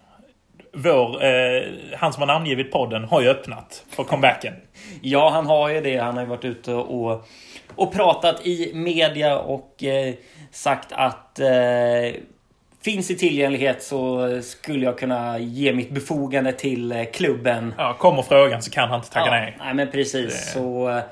vår, 0.72 1.24
eh, 1.24 1.62
han 1.96 2.12
som 2.12 2.20
har 2.20 2.26
namngivit 2.26 2.72
podden 2.72 3.04
har 3.04 3.20
ju 3.20 3.28
öppnat 3.28 3.84
för 3.90 4.04
comebacken. 4.04 4.54
ja, 5.02 5.30
han 5.30 5.46
har 5.46 5.68
ju 5.68 5.80
det. 5.80 5.96
Han 5.96 6.14
har 6.14 6.22
ju 6.22 6.28
varit 6.28 6.44
ute 6.44 6.74
och, 6.74 7.28
och 7.74 7.92
pratat 7.92 8.46
i 8.46 8.74
media 8.74 9.38
och 9.38 9.84
eh, 9.84 10.14
sagt 10.50 10.92
att 10.92 11.40
eh, 11.40 12.14
Finns 12.82 13.10
i 13.10 13.16
tillgänglighet 13.16 13.82
så 13.82 14.28
skulle 14.42 14.84
jag 14.84 14.98
kunna 14.98 15.38
ge 15.38 15.72
mitt 15.72 15.90
befogande 15.90 16.52
till 16.52 16.92
eh, 16.92 17.04
klubben. 17.04 17.74
Ja, 17.78 17.96
kommer 17.98 18.22
frågan 18.22 18.62
så 18.62 18.70
kan 18.70 18.88
han 18.88 18.98
inte 18.98 19.10
tacka 19.10 19.26
ja, 19.26 19.32
nej. 19.32 19.56
Nej, 19.58 19.74
men 19.74 19.90
precis. 19.90 20.26
Det... 20.26 20.52
Så, 20.52 20.88
eh, 20.88 21.02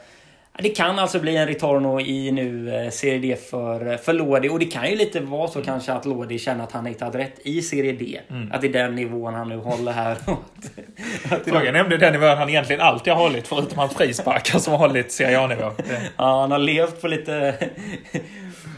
det 0.63 0.69
kan 0.69 0.99
alltså 0.99 1.21
bli 1.21 1.37
en 1.37 1.47
Ritorno 1.47 2.01
i 2.01 2.33
nu 2.33 2.75
eh, 2.77 2.91
Serie 2.91 3.19
D 3.19 3.37
för, 3.51 3.97
för 3.97 4.13
Lodi. 4.13 4.49
Och 4.49 4.59
det 4.59 4.65
kan 4.65 4.91
ju 4.91 4.97
lite 4.97 5.21
vara 5.21 5.49
så 5.49 5.59
mm. 5.59 5.67
kanske 5.67 5.93
att 5.93 6.07
Lodi 6.07 6.39
känner 6.39 6.65
att 6.65 6.73
han 6.73 6.87
hittat 6.87 7.15
rätt 7.15 7.35
i 7.45 7.63
Serie 7.63 7.93
D. 7.93 8.21
Mm. 8.31 8.53
Att 8.53 8.61
det 8.61 8.67
är 8.67 8.73
den 8.73 8.95
nivån 8.95 9.35
han 9.35 9.49
nu 9.49 9.57
håller 9.57 9.93
här. 9.93 10.17
Frågan 11.45 11.77
är 11.77 11.83
om 11.83 11.89
det 11.89 11.97
är 11.97 11.99
den 11.99 12.13
nivån 12.13 12.39
han 12.39 12.49
egentligen 12.49 12.83
alltid 12.83 13.13
har 13.13 13.23
hållit 13.23 13.49
förutom 13.49 13.79
hans 13.79 13.95
frisparkar 13.95 14.59
som 14.59 14.73
har 14.73 14.79
hållit 14.79 15.13
Serie 15.13 15.41
A-nivå. 15.41 15.73
Ja, 16.17 16.41
han 16.41 16.51
har 16.51 16.59
levt 16.59 17.01
på 17.01 17.09
lite 17.09 17.55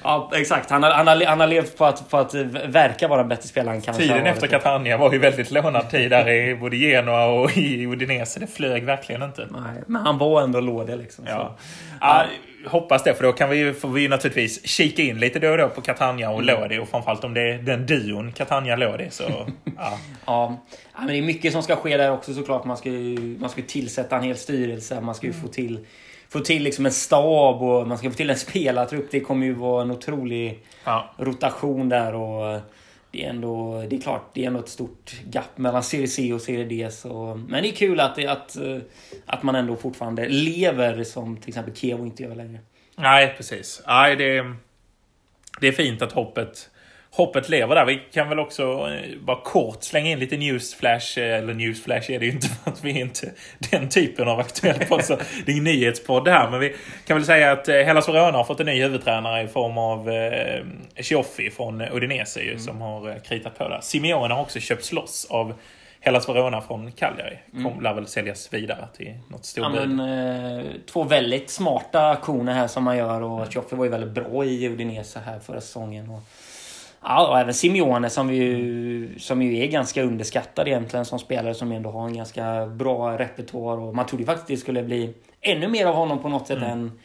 Ja, 0.02 0.30
exakt. 0.34 0.70
Han 0.70 0.82
har, 0.82 0.90
han 0.90 1.06
har, 1.06 1.24
han 1.24 1.40
har 1.40 1.46
levt 1.46 1.76
på 1.78 1.84
att, 1.84 2.10
på 2.10 2.16
att 2.16 2.34
verka 2.34 3.08
vara 3.08 3.20
en 3.20 3.28
bättre 3.28 3.48
spelare 3.48 3.74
än 3.74 3.80
kanske 3.80 4.02
Tiden 4.02 4.26
efter 4.26 4.46
Catania 4.46 4.96
var 4.96 5.12
ju 5.12 5.18
väldigt 5.18 5.50
lånad 5.50 5.90
tid 5.90 6.10
där 6.10 6.28
i 6.28 6.54
både 6.54 6.76
Genoa 6.76 7.26
och 7.26 7.56
i 7.56 7.86
Udinese. 7.86 8.40
Det 8.40 8.46
flög 8.46 8.84
verkligen 8.84 9.22
inte. 9.22 9.48
Nej, 9.50 9.82
men 9.86 10.02
han 10.02 10.18
var 10.18 10.42
ändå 10.42 10.60
lådig 10.60 10.98
liksom. 10.98 11.24
Ja. 11.28 11.56
ja. 12.00 12.24
hoppas 12.66 13.02
det, 13.02 13.14
för 13.14 13.24
då 13.24 13.32
kan 13.32 13.50
vi, 13.50 13.72
får 13.72 13.88
vi 13.88 14.08
naturligtvis 14.08 14.66
kika 14.66 15.02
in 15.02 15.18
lite 15.18 15.38
då 15.38 15.50
och 15.50 15.58
då 15.58 15.68
på 15.68 15.80
Catania 15.80 16.30
och 16.30 16.42
mm. 16.42 16.60
Lodi. 16.60 16.78
Och 16.78 16.88
framförallt 16.88 17.24
om 17.24 17.34
det 17.34 17.40
är 17.40 17.58
den 17.58 17.86
duon 17.86 18.32
Catania-Lodi. 18.32 19.10
Så, 19.10 19.22
ja. 19.76 19.98
ja. 20.26 20.56
men 20.98 21.06
det 21.06 21.18
är 21.18 21.22
mycket 21.22 21.52
som 21.52 21.62
ska 21.62 21.76
ske 21.76 21.96
där 21.96 22.12
också 22.12 22.34
såklart. 22.34 22.64
Man 22.64 22.76
ska 22.76 22.88
ju 22.88 23.38
man 23.40 23.50
ska 23.50 23.62
tillsätta 23.62 24.16
en 24.16 24.22
hel 24.22 24.36
styrelse. 24.36 25.00
Man 25.00 25.14
ska 25.14 25.26
ju 25.26 25.32
mm. 25.32 25.42
få 25.42 25.48
till 25.48 25.86
få 26.32 26.40
till 26.40 26.62
liksom 26.62 26.86
en 26.86 26.92
stab 26.92 27.62
och 27.62 27.88
man 27.88 27.98
ska 27.98 28.10
få 28.10 28.16
till 28.16 28.30
en 28.30 28.38
spelartrupp. 28.38 29.10
Det 29.10 29.20
kommer 29.20 29.46
ju 29.46 29.52
vara 29.52 29.82
en 29.82 29.90
otrolig 29.90 30.64
ja. 30.84 31.14
rotation 31.18 31.88
där. 31.88 32.14
och 32.14 32.60
det 33.12 33.24
är 33.24 33.30
ändå, 33.30 33.84
det 33.90 33.96
är 33.96 34.00
klart, 34.00 34.30
det 34.34 34.42
är 34.42 34.46
ändå 34.46 34.60
ett 34.60 34.68
stort 34.68 35.12
gap 35.32 35.58
mellan 35.58 35.82
Serie 35.82 36.08
C 36.08 36.32
och 36.32 36.40
Serie 36.40 36.64
D. 36.64 36.90
Så, 36.90 37.40
men 37.48 37.62
det 37.62 37.68
är 37.68 37.72
kul 37.72 38.00
att, 38.00 38.24
att, 38.24 38.56
att 39.26 39.42
man 39.42 39.54
ändå 39.54 39.76
fortfarande 39.76 40.28
lever 40.28 41.04
som 41.04 41.36
till 41.36 41.48
exempel 41.48 41.74
Kiev 41.74 42.00
inte 42.00 42.22
gör 42.22 42.34
längre. 42.34 42.58
Nej, 42.96 43.34
precis. 43.36 43.82
Nej, 43.86 44.16
det, 44.16 44.54
det 45.60 45.68
är 45.68 45.72
fint 45.72 46.02
att 46.02 46.12
hoppet 46.12 46.70
hoppet 47.12 47.48
lever 47.48 47.74
där. 47.74 47.84
Vi 47.84 48.02
kan 48.12 48.28
väl 48.28 48.38
också 48.38 48.62
eh, 48.62 49.18
bara 49.20 49.40
kort 49.40 49.82
slänga 49.82 50.10
in 50.10 50.18
lite 50.18 50.36
newsflash. 50.36 51.18
Eh, 51.18 51.38
eller 51.38 51.54
newsflash 51.54 52.10
är 52.10 52.18
det 52.18 52.26
ju 52.26 52.32
inte 52.32 52.48
för 52.64 52.70
att 52.70 52.84
vi 52.84 52.90
är 52.90 53.00
inte 53.00 53.32
den 53.70 53.88
typen 53.88 54.28
av 54.28 54.40
aktuell 54.40 54.78
podd. 54.88 55.04
Så 55.04 55.18
det 55.46 55.52
är 55.52 55.56
en 55.56 55.64
nyhetspodd 55.64 56.28
här. 56.28 56.50
Men 56.50 56.60
vi 56.60 56.76
kan 57.06 57.16
väl 57.16 57.26
säga 57.26 57.52
att 57.52 57.68
eh, 57.68 57.76
Hellas 57.76 58.08
Verona 58.08 58.38
har 58.38 58.44
fått 58.44 58.60
en 58.60 58.66
ny 58.66 58.82
huvudtränare 58.82 59.42
i 59.42 59.48
form 59.48 59.78
av 59.78 60.10
eh, 60.10 60.64
Cioffi 61.00 61.50
från 61.50 61.80
Udinese 61.80 62.40
mm. 62.40 62.58
som 62.58 62.80
har 62.80 63.24
kritat 63.24 63.58
på 63.58 63.68
där. 63.68 63.80
Simeone 63.82 64.34
har 64.34 64.42
också 64.42 64.60
köpts 64.60 64.92
loss 64.92 65.26
av 65.30 65.54
Hellas 66.02 66.28
Verona 66.28 66.60
från 66.60 66.92
Cagliari. 66.92 67.38
Kom, 67.52 67.66
mm. 67.66 67.80
lär 67.80 67.94
väl 67.94 68.06
säljas 68.06 68.52
vidare 68.52 68.88
till 68.96 69.14
något 69.28 69.44
stort 69.44 69.64
ja, 69.74 69.86
men, 69.86 70.00
eh, 70.58 70.64
Två 70.92 71.04
väldigt 71.04 71.50
smarta 71.50 72.10
aktioner 72.10 72.52
här 72.52 72.66
som 72.66 72.84
man 72.84 72.96
gör 72.96 73.22
och 73.22 73.52
Cioffi 73.52 73.76
var 73.76 73.84
ju 73.84 73.90
väldigt 73.90 74.10
bra 74.10 74.44
i 74.44 74.68
Udinese 74.68 75.20
här 75.26 75.38
förra 75.38 75.60
säsongen. 75.60 76.10
Och 76.10 76.22
Ja, 77.02 77.28
och 77.28 77.38
även 77.38 77.54
Simeone 77.54 78.10
som 78.10 78.34
ju, 78.34 79.18
som 79.18 79.42
ju 79.42 79.62
är 79.62 79.66
ganska 79.66 80.02
underskattad 80.02 80.68
egentligen 80.68 81.04
som 81.04 81.18
spelare 81.18 81.54
som 81.54 81.72
ändå 81.72 81.90
har 81.90 82.06
en 82.06 82.16
ganska 82.16 82.66
bra 82.66 83.18
repertoar. 83.18 83.78
Och 83.78 83.94
man 83.94 84.06
trodde 84.06 84.24
faktiskt 84.24 84.48
det 84.48 84.56
skulle 84.56 84.82
bli 84.82 85.14
ännu 85.40 85.68
mer 85.68 85.86
av 85.86 85.94
honom 85.94 86.22
på 86.22 86.28
något 86.28 86.46
sätt 86.46 86.58
mm. 86.58 86.70
än 86.70 86.98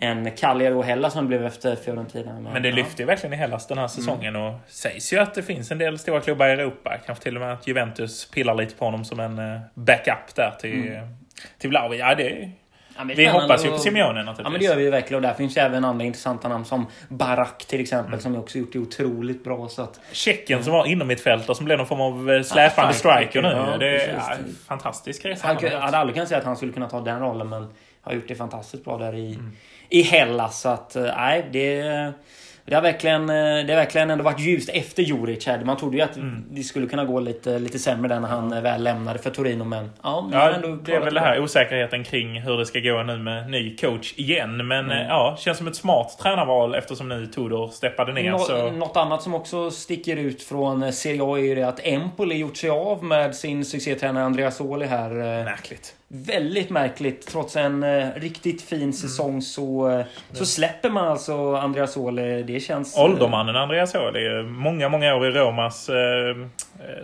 än 0.00 0.30
Cagliari 0.30 0.74
och 0.74 0.84
Hellas 0.84 1.12
som 1.12 1.28
blev 1.28 1.46
efter 1.46 1.76
Fiorentina. 1.76 2.32
Men, 2.32 2.52
men 2.52 2.62
det 2.62 2.68
ja. 2.68 2.74
lyfte 2.74 3.02
ju 3.02 3.06
verkligen 3.06 3.32
i 3.32 3.36
Hellas 3.36 3.66
den 3.66 3.78
här 3.78 3.88
säsongen 3.88 4.36
mm. 4.36 4.42
och 4.42 4.54
sägs 4.66 5.12
ju 5.12 5.18
att 5.18 5.34
det 5.34 5.42
finns 5.42 5.70
en 5.70 5.78
del 5.78 5.98
stora 5.98 6.20
klubbar 6.20 6.48
i 6.48 6.50
Europa. 6.50 6.96
Kanske 7.06 7.24
till 7.24 7.36
och 7.36 7.40
med 7.40 7.52
att 7.52 7.66
Juventus 7.66 8.30
pillar 8.30 8.54
lite 8.54 8.74
på 8.74 8.84
honom 8.84 9.04
som 9.04 9.20
en 9.20 9.38
eh, 9.38 9.60
backup 9.74 10.34
där 10.34 10.50
till, 10.60 10.88
mm. 10.88 11.16
till 11.58 11.70
Vlahovic. 11.70 12.00
Ja, 12.00 12.14
det 12.14 12.50
Ja, 12.98 13.04
vi 13.16 13.26
hoppas 13.26 13.64
ju 13.64 13.70
på 13.70 13.78
Simeone 13.78 14.12
naturligtvis. 14.12 14.44
Ja 14.44 14.50
men 14.50 14.60
det 14.60 14.66
gör 14.66 14.76
vi 14.76 14.82
ju 14.82 14.90
verkligen. 14.90 15.16
Och 15.16 15.22
där 15.22 15.34
finns 15.34 15.56
ju 15.56 15.60
även 15.60 15.84
andra 15.84 16.04
intressanta 16.04 16.48
namn 16.48 16.64
som 16.64 16.86
Barak 17.08 17.64
till 17.64 17.80
exempel. 17.80 18.12
Mm. 18.12 18.20
Som 18.20 18.36
också 18.36 18.58
gjort 18.58 18.72
det 18.72 18.78
otroligt 18.78 19.44
bra. 19.44 19.68
Så 19.68 19.82
att, 19.82 20.00
Tjeckien 20.12 20.64
som 20.64 20.72
var 20.72 20.86
inom 20.86 21.08
mitt 21.08 21.20
fält 21.20 21.48
och 21.48 21.56
som 21.56 21.64
blev 21.64 21.78
någon 21.78 21.86
form 21.86 22.00
av 22.00 22.30
eh, 22.30 22.42
släpande 22.42 22.92
ja, 22.92 22.98
striker 22.98 23.42
nu. 23.42 23.48
Ja, 23.48 23.76
det 23.76 24.02
är 24.02 24.14
ja, 24.14 24.34
fantastisk 24.68 25.24
resa. 25.24 25.56
Jag 25.60 25.80
hade 25.80 25.98
aldrig 25.98 26.14
kunnat 26.14 26.28
säga 26.28 26.38
att 26.38 26.44
han 26.44 26.56
skulle 26.56 26.72
kunna 26.72 26.88
ta 26.88 27.00
den 27.00 27.20
rollen. 27.20 27.48
Men 27.48 27.68
har 28.00 28.14
gjort 28.14 28.28
det 28.28 28.34
fantastiskt 28.34 28.84
bra 28.84 28.98
där 28.98 29.14
i, 29.14 29.34
mm. 29.34 29.52
i 29.88 30.02
Hellas. 30.02 30.60
Så 30.60 30.68
att 30.68 30.96
eh, 30.96 31.02
nej, 31.02 31.48
det... 31.52 32.12
Det 32.68 32.74
har 32.74 32.82
verkligen, 32.82 33.30
eh, 33.30 33.66
det 33.66 33.72
har 33.72 33.76
verkligen 33.76 34.10
ändå 34.10 34.24
varit 34.24 34.40
ljust 34.40 34.68
efter 34.68 35.02
Juric 35.02 35.46
här. 35.46 35.64
Man 35.64 35.76
trodde 35.76 35.96
ju 35.96 36.02
att 36.02 36.16
mm. 36.16 36.44
det 36.50 36.62
skulle 36.62 36.86
kunna 36.86 37.04
gå 37.04 37.20
lite, 37.20 37.58
lite 37.58 37.78
sämre 37.78 38.08
där 38.08 38.20
när 38.20 38.28
han 38.28 38.52
eh, 38.52 38.62
väl 38.62 38.82
lämnade 38.82 39.18
för 39.18 39.30
Torino. 39.30 39.64
Men 39.64 39.90
ja, 40.02 40.28
ja 40.32 40.50
ändå 40.50 40.68
det 40.68 40.94
är 40.94 41.00
väl 41.00 41.14
det 41.14 41.20
här 41.20 41.40
osäkerheten 41.40 42.04
kring 42.04 42.40
hur 42.40 42.58
det 42.58 42.66
ska 42.66 42.80
gå 42.80 43.02
nu 43.02 43.18
med 43.18 43.50
ny 43.50 43.76
coach 43.76 44.14
igen. 44.16 44.66
Men 44.66 44.84
mm. 44.84 44.98
Eh, 44.98 45.06
ja, 45.08 45.36
känns 45.38 45.58
som 45.58 45.66
ett 45.66 45.76
smart 45.76 46.18
tränarval 46.22 46.74
eftersom 46.74 47.08
nu 47.08 47.26
Tudor 47.26 47.68
steppade 47.68 48.12
ner. 48.12 48.30
Nå 48.30 48.38
så... 48.38 48.70
Något 48.70 48.96
annat 48.96 49.22
som 49.22 49.34
också 49.34 49.70
sticker 49.70 50.16
ut 50.16 50.42
från 50.42 50.92
Serie 50.92 51.22
A 51.22 51.38
är 51.38 51.42
ju 51.42 51.54
det 51.54 51.68
att 51.68 51.80
Empoli 51.82 52.36
gjort 52.36 52.56
sig 52.56 52.70
av 52.70 53.04
med 53.04 53.34
sin 53.34 53.64
succétränare 53.64 54.24
Andreas 54.24 54.56
Soli 54.56 54.86
här. 54.86 55.10
Märkligt. 55.44 55.94
Väldigt 56.10 56.70
märkligt. 56.70 57.26
Trots 57.26 57.56
en 57.56 57.82
eh, 57.82 58.08
riktigt 58.16 58.62
fin 58.62 58.78
mm. 58.78 58.92
säsong 58.92 59.42
så, 59.42 59.90
eh, 59.90 60.06
så 60.32 60.46
släpper 60.46 60.90
man 60.90 61.08
alltså 61.08 61.54
Andreas 61.54 61.96
Åhle. 61.96 62.42
Det 62.42 62.60
känns... 62.60 62.96
Eh, 62.96 63.04
Åldermannen 63.04 63.56
Andreas 63.56 63.94
Åhle. 63.94 64.42
Många, 64.42 64.88
många 64.88 65.14
år 65.14 65.26
i 65.26 65.30
Romas 65.30 65.88
eh, 65.88 66.36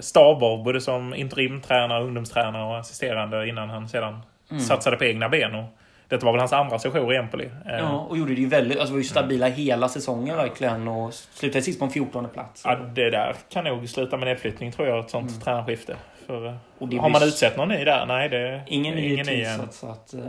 staber. 0.00 0.64
Både 0.64 0.80
som 0.80 1.14
interimtränare, 1.14 2.04
ungdomstränare 2.04 2.64
och 2.64 2.78
assisterande 2.78 3.48
innan 3.48 3.70
han 3.70 3.88
sedan 3.88 4.20
mm. 4.50 4.62
satsade 4.62 4.96
på 4.96 5.04
egna 5.04 5.28
ben. 5.28 5.54
Och 5.54 5.64
detta 6.08 6.26
var 6.26 6.32
väl 6.32 6.40
hans 6.40 6.52
andra 6.52 6.78
session 6.78 7.12
i 7.12 7.16
Empoli. 7.16 7.50
Ja, 7.66 8.06
och 8.08 8.18
gjorde 8.18 8.34
det 8.34 8.40
ju 8.40 8.48
väldigt... 8.48 8.78
Alltså 8.78 8.92
var 8.92 8.98
ju 8.98 9.04
stabila 9.04 9.46
mm. 9.46 9.58
hela 9.58 9.88
säsongen 9.88 10.36
verkligen. 10.36 10.88
Och 10.88 11.14
slutade 11.14 11.62
sist 11.62 11.78
på 11.78 11.84
en 11.84 11.90
14 11.90 12.28
plats. 12.28 12.62
Ja, 12.64 12.76
det 12.76 13.10
där 13.10 13.34
kan 13.48 13.64
nog 13.64 13.88
sluta 13.88 14.16
med 14.16 14.28
nedflyttning 14.28 14.72
tror 14.72 14.88
jag. 14.88 14.98
Ett 14.98 15.10
sånt 15.10 15.30
mm. 15.30 15.40
tränarskifte. 15.40 15.96
För, 16.26 16.58
har 16.98 17.08
man 17.08 17.22
utsett 17.22 17.56
någon 17.56 17.68
ny 17.68 17.84
där? 17.84 18.06
Nej, 18.06 18.28
det 18.28 18.38
är 18.38 18.62
ingen 18.66 18.94
ny 18.94 19.12
ingen 19.12 19.26
tillsatt. 19.26 19.74
Så 19.74 19.90
att, 19.90 20.14
eh, 20.14 20.20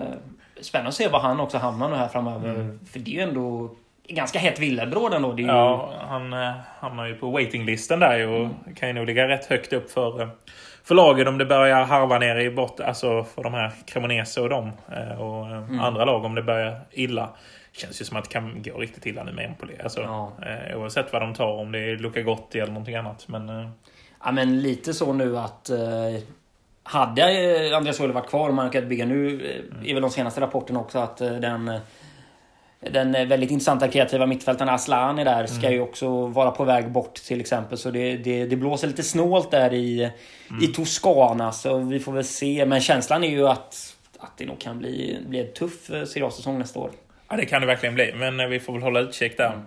spännande 0.62 0.90
att 0.90 0.96
se 0.96 1.08
var 1.08 1.20
han 1.20 1.40
också 1.40 1.58
hamnar 1.58 1.90
nu 1.90 1.96
här 1.96 2.08
framöver. 2.08 2.50
Mm. 2.50 2.80
För 2.86 3.00
det 3.00 3.12
är 3.12 3.16
ju 3.16 3.22
ändå 3.22 3.76
ganska 4.08 4.40
hett 4.40 4.60
villebråd 4.60 5.14
ändå. 5.14 5.36
Ju... 5.38 5.46
Ja, 5.46 5.94
han 6.08 6.34
eh, 6.34 6.52
hamnar 6.80 7.06
ju 7.06 7.16
på 7.16 7.30
waitinglisten 7.32 8.00
där 8.00 8.28
och 8.28 8.40
mm. 8.40 8.76
kan 8.76 8.90
ju 8.90 8.94
nog 8.94 9.06
ligga 9.06 9.28
rätt 9.28 9.46
högt 9.46 9.74
upp 9.74 9.92
för, 9.92 10.22
eh, 10.22 10.28
för 10.84 10.96
lagen 10.96 11.28
om 11.28 11.38
det 11.38 11.46
börjar 11.46 11.84
harva 11.84 12.20
ner 12.20 12.36
i 12.36 12.50
botten. 12.50 12.86
Alltså 12.86 13.24
för 13.24 13.44
de 13.44 13.54
här 13.54 13.72
Cremonese 13.86 14.42
och 14.42 14.50
dem. 14.50 14.72
Eh, 14.92 15.22
och 15.22 15.48
eh, 15.48 15.58
mm. 15.58 15.80
andra 15.80 16.06
lag 16.06 16.26
om 16.26 16.36
det 16.36 16.44
börjar 16.44 16.80
illa. 16.92 17.30
Känns 17.72 18.02
ju 18.02 18.06
som 18.06 18.18
att 18.18 18.24
det 18.24 18.30
kan 18.30 18.62
gå 18.62 18.78
riktigt 18.78 19.06
illa 19.06 19.24
nu 19.24 19.32
med 19.32 19.46
Empoli. 19.46 19.74
Alltså, 19.84 20.02
ja. 20.02 20.32
eh, 20.42 20.78
oavsett 20.78 21.14
vad 21.14 21.22
de 21.22 21.34
tar, 21.34 21.52
om 21.52 21.72
det 21.72 21.80
är 21.80 21.98
Luca 21.98 22.22
Gotti 22.22 22.60
eller 22.60 22.74
någonting 22.74 22.96
annat. 22.96 23.28
Men, 23.28 23.50
eh, 23.50 23.70
Ja 24.26 24.32
men 24.32 24.62
lite 24.62 24.94
så 24.94 25.14
nu 25.14 25.38
att 25.38 25.70
eh, 25.70 25.78
hade 26.84 27.22
eh, 27.22 27.78
Andreas 27.78 28.00
Ulle 28.00 28.14
varit 28.14 28.30
kvar 28.30 28.50
och 28.50 28.56
man 28.56 28.70
kunnat 28.70 28.90
bygga 28.90 29.06
nu 29.06 29.46
eh, 29.82 29.90
är 29.90 29.94
väl 29.94 30.02
de 30.02 30.12
senaste 30.12 30.42
rapporterna 30.42 30.80
också 30.80 31.00
att 31.00 31.22
eh, 31.22 31.32
den 31.32 31.80
den 32.80 33.12
väldigt 33.12 33.52
intressanta 33.52 33.88
kreativa 33.88 34.26
mittfältaren 34.26 34.70
Aslan 34.70 35.20
är 35.20 35.26
där. 35.26 35.46
Ska 35.46 35.68
mm. 35.68 35.74
ju 35.74 35.80
också 35.80 36.28
vara 36.28 36.52
på 36.52 36.64
väg 36.64 36.92
bort 36.92 37.16
till 37.16 37.40
exempel. 37.40 37.78
Så 37.78 37.92
det, 37.92 38.18
det, 38.18 38.46
det 38.46 38.56
blåser 38.56 38.88
lite 38.88 39.04
snålt 39.04 39.52
där 39.52 39.74
i, 39.74 40.12
mm. 40.50 40.64
i 40.64 40.68
Toscana. 40.68 41.52
Så 41.52 41.78
vi 41.78 42.00
får 42.00 42.12
väl 42.12 42.24
se. 42.24 42.66
Men 42.66 42.82
känslan 42.82 43.24
är 43.24 43.30
ju 43.30 43.48
att 43.48 43.96
att 44.20 44.38
det 44.38 44.46
nog 44.46 44.60
kan 44.60 44.80
bli, 44.80 45.20
bli 45.28 45.40
en 45.40 45.54
tuff 45.54 45.86
Serie 45.86 46.26
A-säsong 46.26 46.60
nästa 46.60 46.80
år. 46.80 46.92
Ja, 47.30 47.36
det 47.36 47.46
kan 47.46 47.62
det 47.62 47.68
verkligen 47.68 47.96
bli, 47.96 48.14
men 48.16 48.50
vi 48.50 48.60
får 48.60 48.74
väl 48.74 48.82
hålla 48.82 49.00
utkik 49.00 49.38
där. 49.38 49.62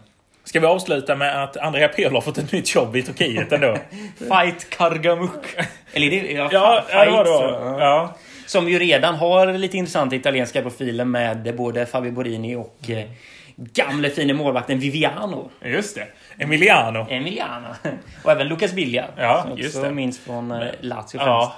Ska 0.49 0.61
vi 0.61 0.67
avsluta 0.67 1.17
med 1.17 1.43
att 1.43 1.57
Andrea 1.57 1.89
Pirlo 1.89 2.17
har 2.17 2.21
fått 2.21 2.39
ett 2.39 2.53
nytt 2.53 2.75
jobb 2.75 2.97
i 2.97 3.03
Turkiet 3.03 3.53
ändå? 3.53 3.77
Fight 4.19 4.71
Kargamuk. 4.71 5.57
Eller 5.93 6.11
det, 6.11 6.33
ja, 6.33 6.49
ja, 6.53 6.85
fight, 6.89 7.05
det 7.05 7.11
var 7.11 7.25
det. 7.25 7.31
så. 7.31 7.81
Ja. 7.81 8.17
Som 8.47 8.69
ju 8.69 8.79
redan 8.79 9.15
har 9.15 9.53
lite 9.53 9.77
intressanta 9.77 10.17
italienska 10.17 10.63
profiler 10.63 11.05
med 11.05 11.57
både 11.57 11.87
Fabio 11.87 12.13
Borini 12.13 12.57
och 12.57 12.91
eh, 12.91 13.05
gamle 13.57 14.11
fine 14.11 14.37
målvakten 14.37 14.79
Viviano. 14.79 15.51
Just 15.65 15.95
det. 15.95 16.07
Emiliano. 16.45 17.07
Emiliano. 17.11 17.69
Och 18.23 18.33
även 18.33 18.49
Lucas 18.49 18.73
Villa. 18.73 19.05
Ja, 19.17 19.43
som 19.49 19.59
just 19.59 19.77
också 19.77 19.89
det. 19.89 19.95
minns 19.95 20.19
från 20.19 20.51
eh, 20.51 20.69
Lazio 20.81 21.19
Ja. 21.19 21.57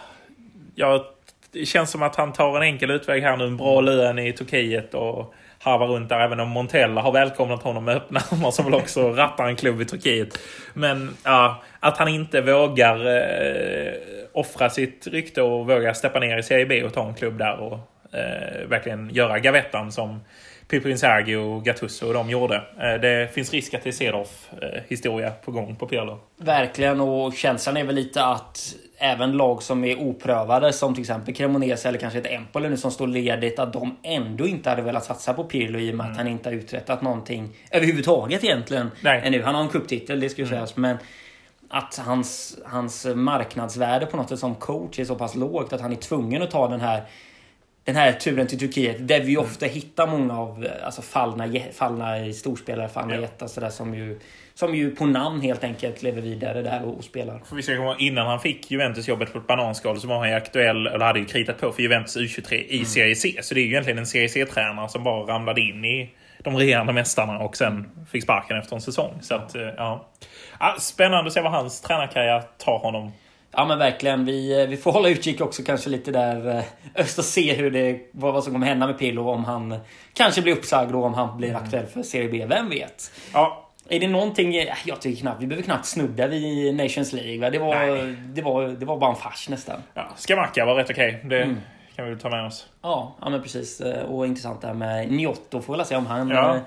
ja. 0.75 1.05
Det 1.53 1.67
känns 1.67 1.91
som 1.91 2.03
att 2.03 2.17
han 2.17 2.33
tar 2.33 2.57
en 2.57 2.63
enkel 2.63 2.91
utväg 2.91 3.23
här 3.23 3.37
nu. 3.37 3.45
En 3.45 3.57
bra 3.57 3.81
lön 3.81 4.19
i 4.19 4.33
Turkiet 4.33 4.95
och 4.95 5.35
harvar 5.63 5.87
runt 5.87 6.09
där. 6.09 6.21
Även 6.21 6.41
om 6.41 6.49
Montella 6.49 7.01
har 7.01 7.13
välkomnat 7.13 7.63
honom 7.63 7.85
med 7.85 7.97
öppna 7.97 8.21
armar 8.31 8.51
som 8.51 8.65
väl 8.65 8.75
också 8.75 9.11
rattar 9.11 9.47
en 9.47 9.57
klubb 9.57 9.81
i 9.81 9.85
Turkiet. 9.85 10.39
Men 10.75 11.17
ja, 11.25 11.63
att 11.81 11.99
han 11.99 12.09
inte 12.09 12.41
vågar 12.41 13.07
eh, 13.07 13.93
offra 14.33 14.71
sitt 14.71 15.07
rykte 15.07 15.43
och 15.43 15.67
vågar 15.67 15.93
steppa 15.93 16.19
ner 16.19 16.39
i 16.39 16.43
Serie 16.43 16.67
B 16.67 16.85
och 16.85 16.95
ta 16.95 17.09
en 17.09 17.15
klubb 17.15 17.39
där 17.39 17.57
och 17.61 17.79
eh, 18.13 18.69
verkligen 18.69 19.11
göra 19.11 19.39
gavettan 19.39 19.93
som 19.93 20.21
Pippin 20.69 20.99
Sergi 20.99 21.37
och 21.37 21.65
Gattuso 21.65 22.07
och 22.07 22.15
de 22.15 22.31
gjorde. 22.31 22.57
Eh, 22.57 23.01
det 23.01 23.35
finns 23.35 23.53
risk 23.53 23.75
att 23.75 23.83
det 23.83 23.91
är 23.91 23.93
Cedorf 23.93 24.51
eh, 24.63 24.81
historia 24.89 25.31
på 25.31 25.51
gång 25.51 25.77
på 25.77 25.87
Pirlo. 25.87 26.21
Verkligen, 26.37 27.01
och 27.01 27.35
känslan 27.35 27.77
är 27.77 27.85
väl 27.85 27.95
lite 27.95 28.25
att 28.25 28.75
även 29.01 29.33
lag 29.33 29.63
som 29.63 29.85
är 29.85 29.99
oprövade, 29.99 30.73
som 30.73 30.95
till 30.95 31.03
exempel 31.03 31.35
Cremonese 31.35 31.89
eller 31.89 31.99
kanske 31.99 32.19
ett 32.19 32.27
Empoli 32.27 32.69
nu 32.69 32.77
som 32.77 32.91
står 32.91 33.07
ledigt, 33.07 33.59
att 33.59 33.73
de 33.73 33.97
ändå 34.03 34.47
inte 34.47 34.71
hade 34.71 34.83
velat 34.83 35.05
satsa 35.05 35.35
på 35.35 35.45
Pirlo 35.45 35.79
i 35.79 35.93
och 35.93 35.97
med 35.97 36.11
att 36.11 36.17
han 36.17 36.27
inte 36.27 36.49
har 36.49 36.55
uträttat 36.55 37.03
någonting 37.03 37.49
överhuvudtaget 37.71 38.45
egentligen. 38.45 38.91
Nej. 39.01 39.21
Ännu. 39.25 39.43
Han 39.43 39.55
har 39.55 39.63
en 39.63 39.69
cuptitel, 39.69 40.21
det 40.21 40.29
ska 40.29 40.43
ju 40.43 40.49
sägas, 40.49 40.77
men 40.77 40.97
att 41.69 42.01
hans, 42.07 42.59
hans 42.65 43.07
marknadsvärde 43.15 44.07
på 44.07 44.17
något 44.17 44.29
sätt 44.29 44.39
som 44.39 44.55
coach 44.55 44.99
är 44.99 45.05
så 45.05 45.15
pass 45.15 45.35
lågt 45.35 45.73
att 45.73 45.81
han 45.81 45.93
är 45.93 45.97
tvungen 45.97 46.43
att 46.43 46.51
ta 46.51 46.69
den 46.69 46.81
här 46.81 47.03
den 47.85 47.97
här 47.97 48.13
turen 48.13 48.47
till 48.47 48.59
Turkiet 48.59 49.09
där 49.09 49.21
vi 49.21 49.37
ofta 49.37 49.67
hittar 49.67 50.07
många 50.07 50.39
av 50.39 50.67
alltså, 50.85 51.03
fallna, 51.03 51.49
fallna 51.73 52.33
storspelare, 52.33 52.89
fallna 52.89 53.15
Ja. 53.15 53.21
jättar 53.21 53.47
sådär 53.47 53.71
som 53.71 53.95
ju, 53.95 54.21
som 54.55 54.75
ju 54.75 54.91
på 54.91 55.07
namn 55.07 55.41
helt 55.41 55.65
enkelt 55.65 56.03
lever 56.03 56.23
vidare 56.23 56.63
där 56.63 56.85
och, 56.85 56.97
och 56.99 57.05
spelar. 57.05 57.43
För 57.49 57.57
vi 57.57 57.63
ska 57.63 57.77
komma 57.77 57.97
innan 57.99 58.27
han 58.27 58.41
fick 58.41 58.71
Juventus-jobbet 58.71 59.33
på 59.33 59.39
ett 59.39 59.47
bananskal 59.47 60.01
så 60.01 60.09
var 60.09 60.19
han 60.19 60.29
ju 60.29 60.35
aktuell, 60.35 60.87
eller 60.87 61.05
hade 61.05 61.19
ju 61.19 61.25
kritat 61.25 61.61
på 61.61 61.73
för 61.73 61.83
Juventus 61.83 62.17
U23 62.17 62.55
i 62.55 62.85
Serie 62.85 63.17
C. 63.17 63.39
Så 63.43 63.55
det 63.55 63.61
är 63.61 63.63
ju 63.63 63.69
egentligen 63.69 63.99
en 63.99 64.07
Serie 64.07 64.29
C-tränare 64.29 64.89
som 64.89 65.05
bara 65.05 65.35
ramlade 65.35 65.61
in 65.61 65.85
i 65.85 66.11
de 66.45 66.57
regerande 66.57 66.93
mästarna 66.93 67.39
och 67.39 67.57
sen 67.57 67.91
fick 68.11 68.23
sparken 68.23 68.59
efter 68.59 68.77
en 68.77 68.83
säsong. 68.83 69.19
Så 69.23 69.35
att, 69.35 69.55
eh, 69.55 69.63
ja. 69.63 70.09
ja. 70.61 70.77
Spännande 70.81 71.27
att 71.27 71.33
se 71.33 71.41
vad 71.41 71.53
hans 71.53 71.81
tränarkarriär 71.81 72.43
tar 72.59 72.79
honom. 72.79 73.13
Ja 73.53 73.65
men 73.67 73.79
verkligen. 73.79 74.25
Vi, 74.25 74.67
vi 74.67 74.77
får 74.77 74.93
hålla 74.93 75.09
utkik 75.09 75.41
också 75.41 75.63
kanske 75.63 75.91
lite 75.91 76.11
där 76.11 76.57
eh, 76.59 76.65
öst 76.95 77.19
och 77.19 77.25
se 77.25 77.55
hur 77.55 77.71
det, 77.71 78.01
vad, 78.13 78.35
vad 78.35 78.45
som 78.45 78.53
kommer 78.53 78.67
hända 78.67 78.87
med 78.87 78.99
Pirlo. 78.99 79.29
Om 79.31 79.45
han 79.45 79.79
kanske 80.15 80.43
blir 80.43 80.53
uppsagd 80.53 80.95
och 80.95 81.05
om 81.05 81.15
han 81.15 81.37
blir 81.37 81.57
aktuell 81.57 81.87
för 81.87 82.03
Serie 82.03 82.29
B. 82.29 82.47
Vem 82.49 82.69
vet? 82.71 83.11
Ja, 83.33 83.69
Är 83.89 84.01
det 84.01 84.09
någonting... 84.09 84.57
eh, 84.57 84.75
Jag 84.87 85.01
tycker 85.01 85.21
knappt... 85.21 85.43
Vi 85.43 85.47
behöver 85.47 85.65
knappt 85.65 85.87
snudda 85.87 86.27
vid 86.27 86.75
Nations 86.75 87.13
League. 87.13 87.41
Va? 87.41 87.51
Det, 87.51 87.59
var, 87.59 87.75
Nej. 87.75 88.17
det, 88.35 88.43
var, 88.43 88.63
det 88.69 88.87
var 88.87 88.97
bara 88.99 89.11
en 89.11 89.17
fars 89.17 89.49
nästan. 89.49 89.83
ja. 89.95 90.09
Scamacca 90.17 90.65
var 90.65 90.75
rätt 90.75 90.91
okej. 90.91 91.21
Det 91.25 91.57
kan 91.97 92.11
vi 92.11 92.17
ta 92.17 92.31
med 92.31 92.47
oss. 92.47 92.67
Ja, 92.83 93.17
ja 93.21 93.31
men 93.31 93.43
precis. 93.43 93.81
Eh, 93.81 94.03
Och 94.05 94.27
intressant 94.27 94.61
där 94.63 94.75
med 94.75 95.11
Niotto. 95.13 95.61
Får 95.63 95.77
väl 95.77 95.87
se 95.87 95.97
om 95.97 96.07
han 96.07 96.29
Ja. 96.29 96.55
eh, 96.57 96.61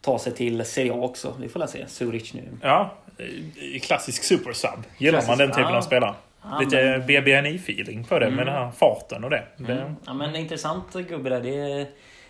tar 0.00 0.18
sig 0.18 0.32
till 0.34 0.64
Serie 0.64 0.92
A 0.92 0.96
också. 0.96 1.34
Vi 1.40 1.48
får 1.48 1.60
väl 1.60 1.68
se. 1.68 1.84
Zurich 1.88 2.34
nu. 2.34 2.42
Ja, 2.62 2.94
eh, 3.18 3.80
klassisk 3.80 4.22
supersub. 4.22 4.70
Gillar 4.98 5.12
man 5.18 5.22
Klassisk, 5.24 5.38
den 5.38 5.50
typen 5.50 5.70
ja. 5.72 5.76
av 5.76 5.82
spelare. 5.82 6.14
Ja, 6.50 6.58
Lite 6.60 6.76
men- 6.98 7.06
BBNI-feeling 7.06 8.04
på 8.04 8.18
det 8.18 8.30
med 8.30 8.46
den 8.46 8.54
här 8.54 8.70
farten 8.70 9.24
och 9.24 9.30
det. 9.30 9.42
det 9.56 9.72
Mm. 9.72 9.96
Ja 10.06 10.14
men 10.14 10.36
intressant 10.36 10.92
gubbe 10.92 11.30
där. 11.30 11.40
Det 11.40 11.56
är, 11.72 11.86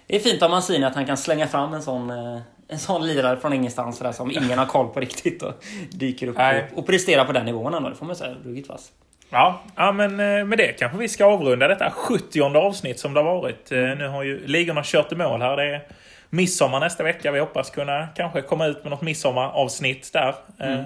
det 0.07 0.17
är 0.17 0.21
fint 0.21 0.43
av 0.43 0.51
Mancini 0.51 0.85
att 0.85 0.95
han 0.95 1.07
kan 1.07 1.17
slänga 1.17 1.47
fram 1.47 1.75
en 1.75 1.83
sån, 1.83 2.11
eh, 2.11 2.41
en 2.69 2.79
sån 2.79 3.07
lirare 3.07 3.37
från 3.37 3.53
ingenstans 3.53 3.99
sådär, 3.99 4.13
som 4.13 4.31
ingen 4.31 4.59
har 4.59 4.67
koll 4.67 4.89
på 4.89 5.01
riktigt 5.01 5.43
och 5.43 5.53
dyker 5.91 6.27
upp 6.29 6.37
Nej. 6.37 6.65
och, 6.73 6.79
och 6.79 6.87
presterar 6.87 7.25
på 7.25 7.33
den 7.33 7.45
nivån 7.47 7.75
ändå. 7.75 7.89
Det 7.89 7.95
får 7.95 8.07
man 8.07 8.17
säga. 8.17 8.35
Ruggigt 8.45 8.69
vass. 8.69 8.93
Ja, 9.31 9.61
ja, 9.77 9.93
men 9.93 10.11
eh, 10.21 10.45
med 10.45 10.59
det 10.59 10.73
kanske 10.79 10.99
vi 10.99 11.09
ska 11.09 11.25
avrunda 11.25 11.69
detta 11.69 11.91
70 11.91 12.41
avsnitt 12.57 12.99
som 12.99 13.15
det 13.15 13.21
har 13.21 13.35
varit. 13.41 13.73
Eh, 13.73 13.79
Nu 13.79 14.09
har 14.09 14.23
ju 14.23 14.47
ligorna 14.47 14.83
kört 14.85 15.13
i 15.13 15.17
mål 15.17 15.43
här. 15.43 15.57
Det 15.57 15.63
är 15.75 15.83
midsommar 16.31 16.81
nästa 16.81 17.03
vecka. 17.05 17.33
Vi 17.33 17.41
hoppas 17.41 17.71
kunna 17.71 18.09
kanske 18.17 18.43
komma 18.43 18.67
ut 18.67 18.85
med 18.85 18.91
något 18.91 19.03
midsommaravsnitt 19.03 20.13
där. 20.13 20.35
Eh, 20.61 20.85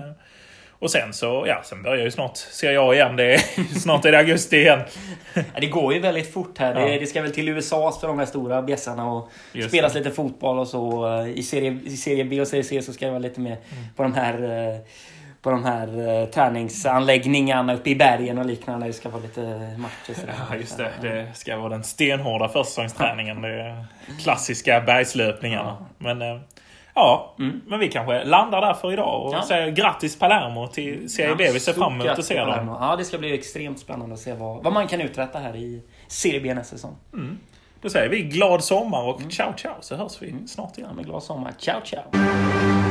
Och 0.82 0.90
sen 0.90 1.12
så, 1.12 1.44
ja, 1.48 1.60
sen 1.64 1.82
börjar 1.82 2.04
ju 2.04 2.10
snart 2.10 2.36
Serie 2.36 2.80
A 2.80 2.94
igen. 2.94 3.16
Det 3.16 3.34
är, 3.34 3.38
snart 3.80 4.04
är 4.04 4.12
det 4.12 4.18
augusti 4.18 4.56
igen. 4.56 4.80
Ja, 5.34 5.42
det 5.60 5.66
går 5.66 5.94
ju 5.94 6.00
väldigt 6.00 6.32
fort 6.32 6.58
här. 6.58 6.74
Det, 6.74 6.92
Ja. 6.92 7.00
det 7.00 7.06
ska 7.06 7.22
väl 7.22 7.32
till 7.34 7.48
USA 7.48 7.92
för 8.00 8.08
de 8.08 8.18
här 8.18 8.26
stora 8.26 8.62
bjässarna 8.62 9.10
och 9.12 9.28
Just 9.52 9.68
spelas 9.68 9.92
det. 9.92 9.98
lite 9.98 10.10
fotboll 10.10 10.58
och 10.58 10.68
så. 10.68 11.06
Eh, 11.20 11.28
I 11.28 11.42
serie, 11.42 11.78
I 11.84 11.96
serie 11.96 12.24
B 12.24 12.40
och 12.40 12.48
serie 12.48 12.64
C 12.64 12.82
så 12.82 12.92
ska 12.92 13.04
det 13.04 13.10
vara 13.10 13.18
lite 13.22 13.40
mer 13.40 13.50
Mm. 13.72 13.84
på 13.96 14.02
de 14.02 14.14
här 14.14 14.34
eh, 14.74 14.80
på 15.42 15.50
de 15.50 15.64
här 15.64 16.20
eh, 16.22 16.26
träningsanläggningarna 16.28 17.74
uppe 17.74 17.90
i 17.90 17.96
bergen 17.96 18.38
och 18.38 18.46
liknande. 18.46 18.86
Det 18.86 18.92
ska 18.92 19.08
vara 19.08 19.22
lite 19.22 19.40
matcher. 19.78 20.14
Ja, 20.50 20.56
just 20.56 20.76
det. 20.78 20.90
Det 21.02 21.26
ska 21.34 21.56
vara 21.56 21.68
den 21.68 21.84
stenhårda 21.84 22.48
försäsongsträningen. 22.48 23.44
Är 23.44 23.84
klassiska 24.22 24.80
bergslöpningarna. 24.80 25.86
Men 25.98 26.18
ja, 26.94 27.34
men 27.66 27.78
vi 27.80 27.88
kanske 27.88 28.24
landar 28.24 28.60
där 28.60 28.74
för 28.74 28.92
idag 28.92 29.26
och 29.26 29.34
Ja. 29.34 29.42
säger 29.42 29.70
grattis 29.70 30.18
Palermo 30.18 30.66
till 30.66 31.10
Serie 31.10 31.34
B. 31.34 31.50
Vi 31.52 31.60
ser 31.60 31.72
fram 31.72 31.92
emot 31.92 32.06
att 32.06 32.24
se 32.24 32.40
dem. 32.40 32.76
Ja, 32.80 32.96
det 32.96 33.04
ska 33.04 33.18
bli 33.18 33.34
extremt 33.34 33.78
spännande 33.78 34.14
att 34.14 34.20
se 34.20 34.32
vad, 34.32 34.62
vad 34.64 34.72
man 34.72 34.88
kan 34.88 35.00
uträtta 35.00 35.38
här 35.38 35.56
i 35.56 35.82
Serie 36.08 36.40
B 36.40 36.54
nästa 36.54 36.76
säsong. 36.76 36.96
Då 37.82 37.88
säger 37.90 38.08
vi 38.08 38.22
glad 38.22 38.64
sommar 38.64 39.02
och 39.08 39.20
ciao 39.32 39.52
ciao 39.56 39.74
så 39.80 39.96
hörs 39.96 40.22
vi 40.22 40.34
snart 40.46 40.78
igen. 40.78 40.90
Ja, 40.90 40.96
med 40.96 41.04
glad 41.06 41.22
sommar. 41.22 41.52
Ciao, 41.58 41.80
ciao! 41.84 42.89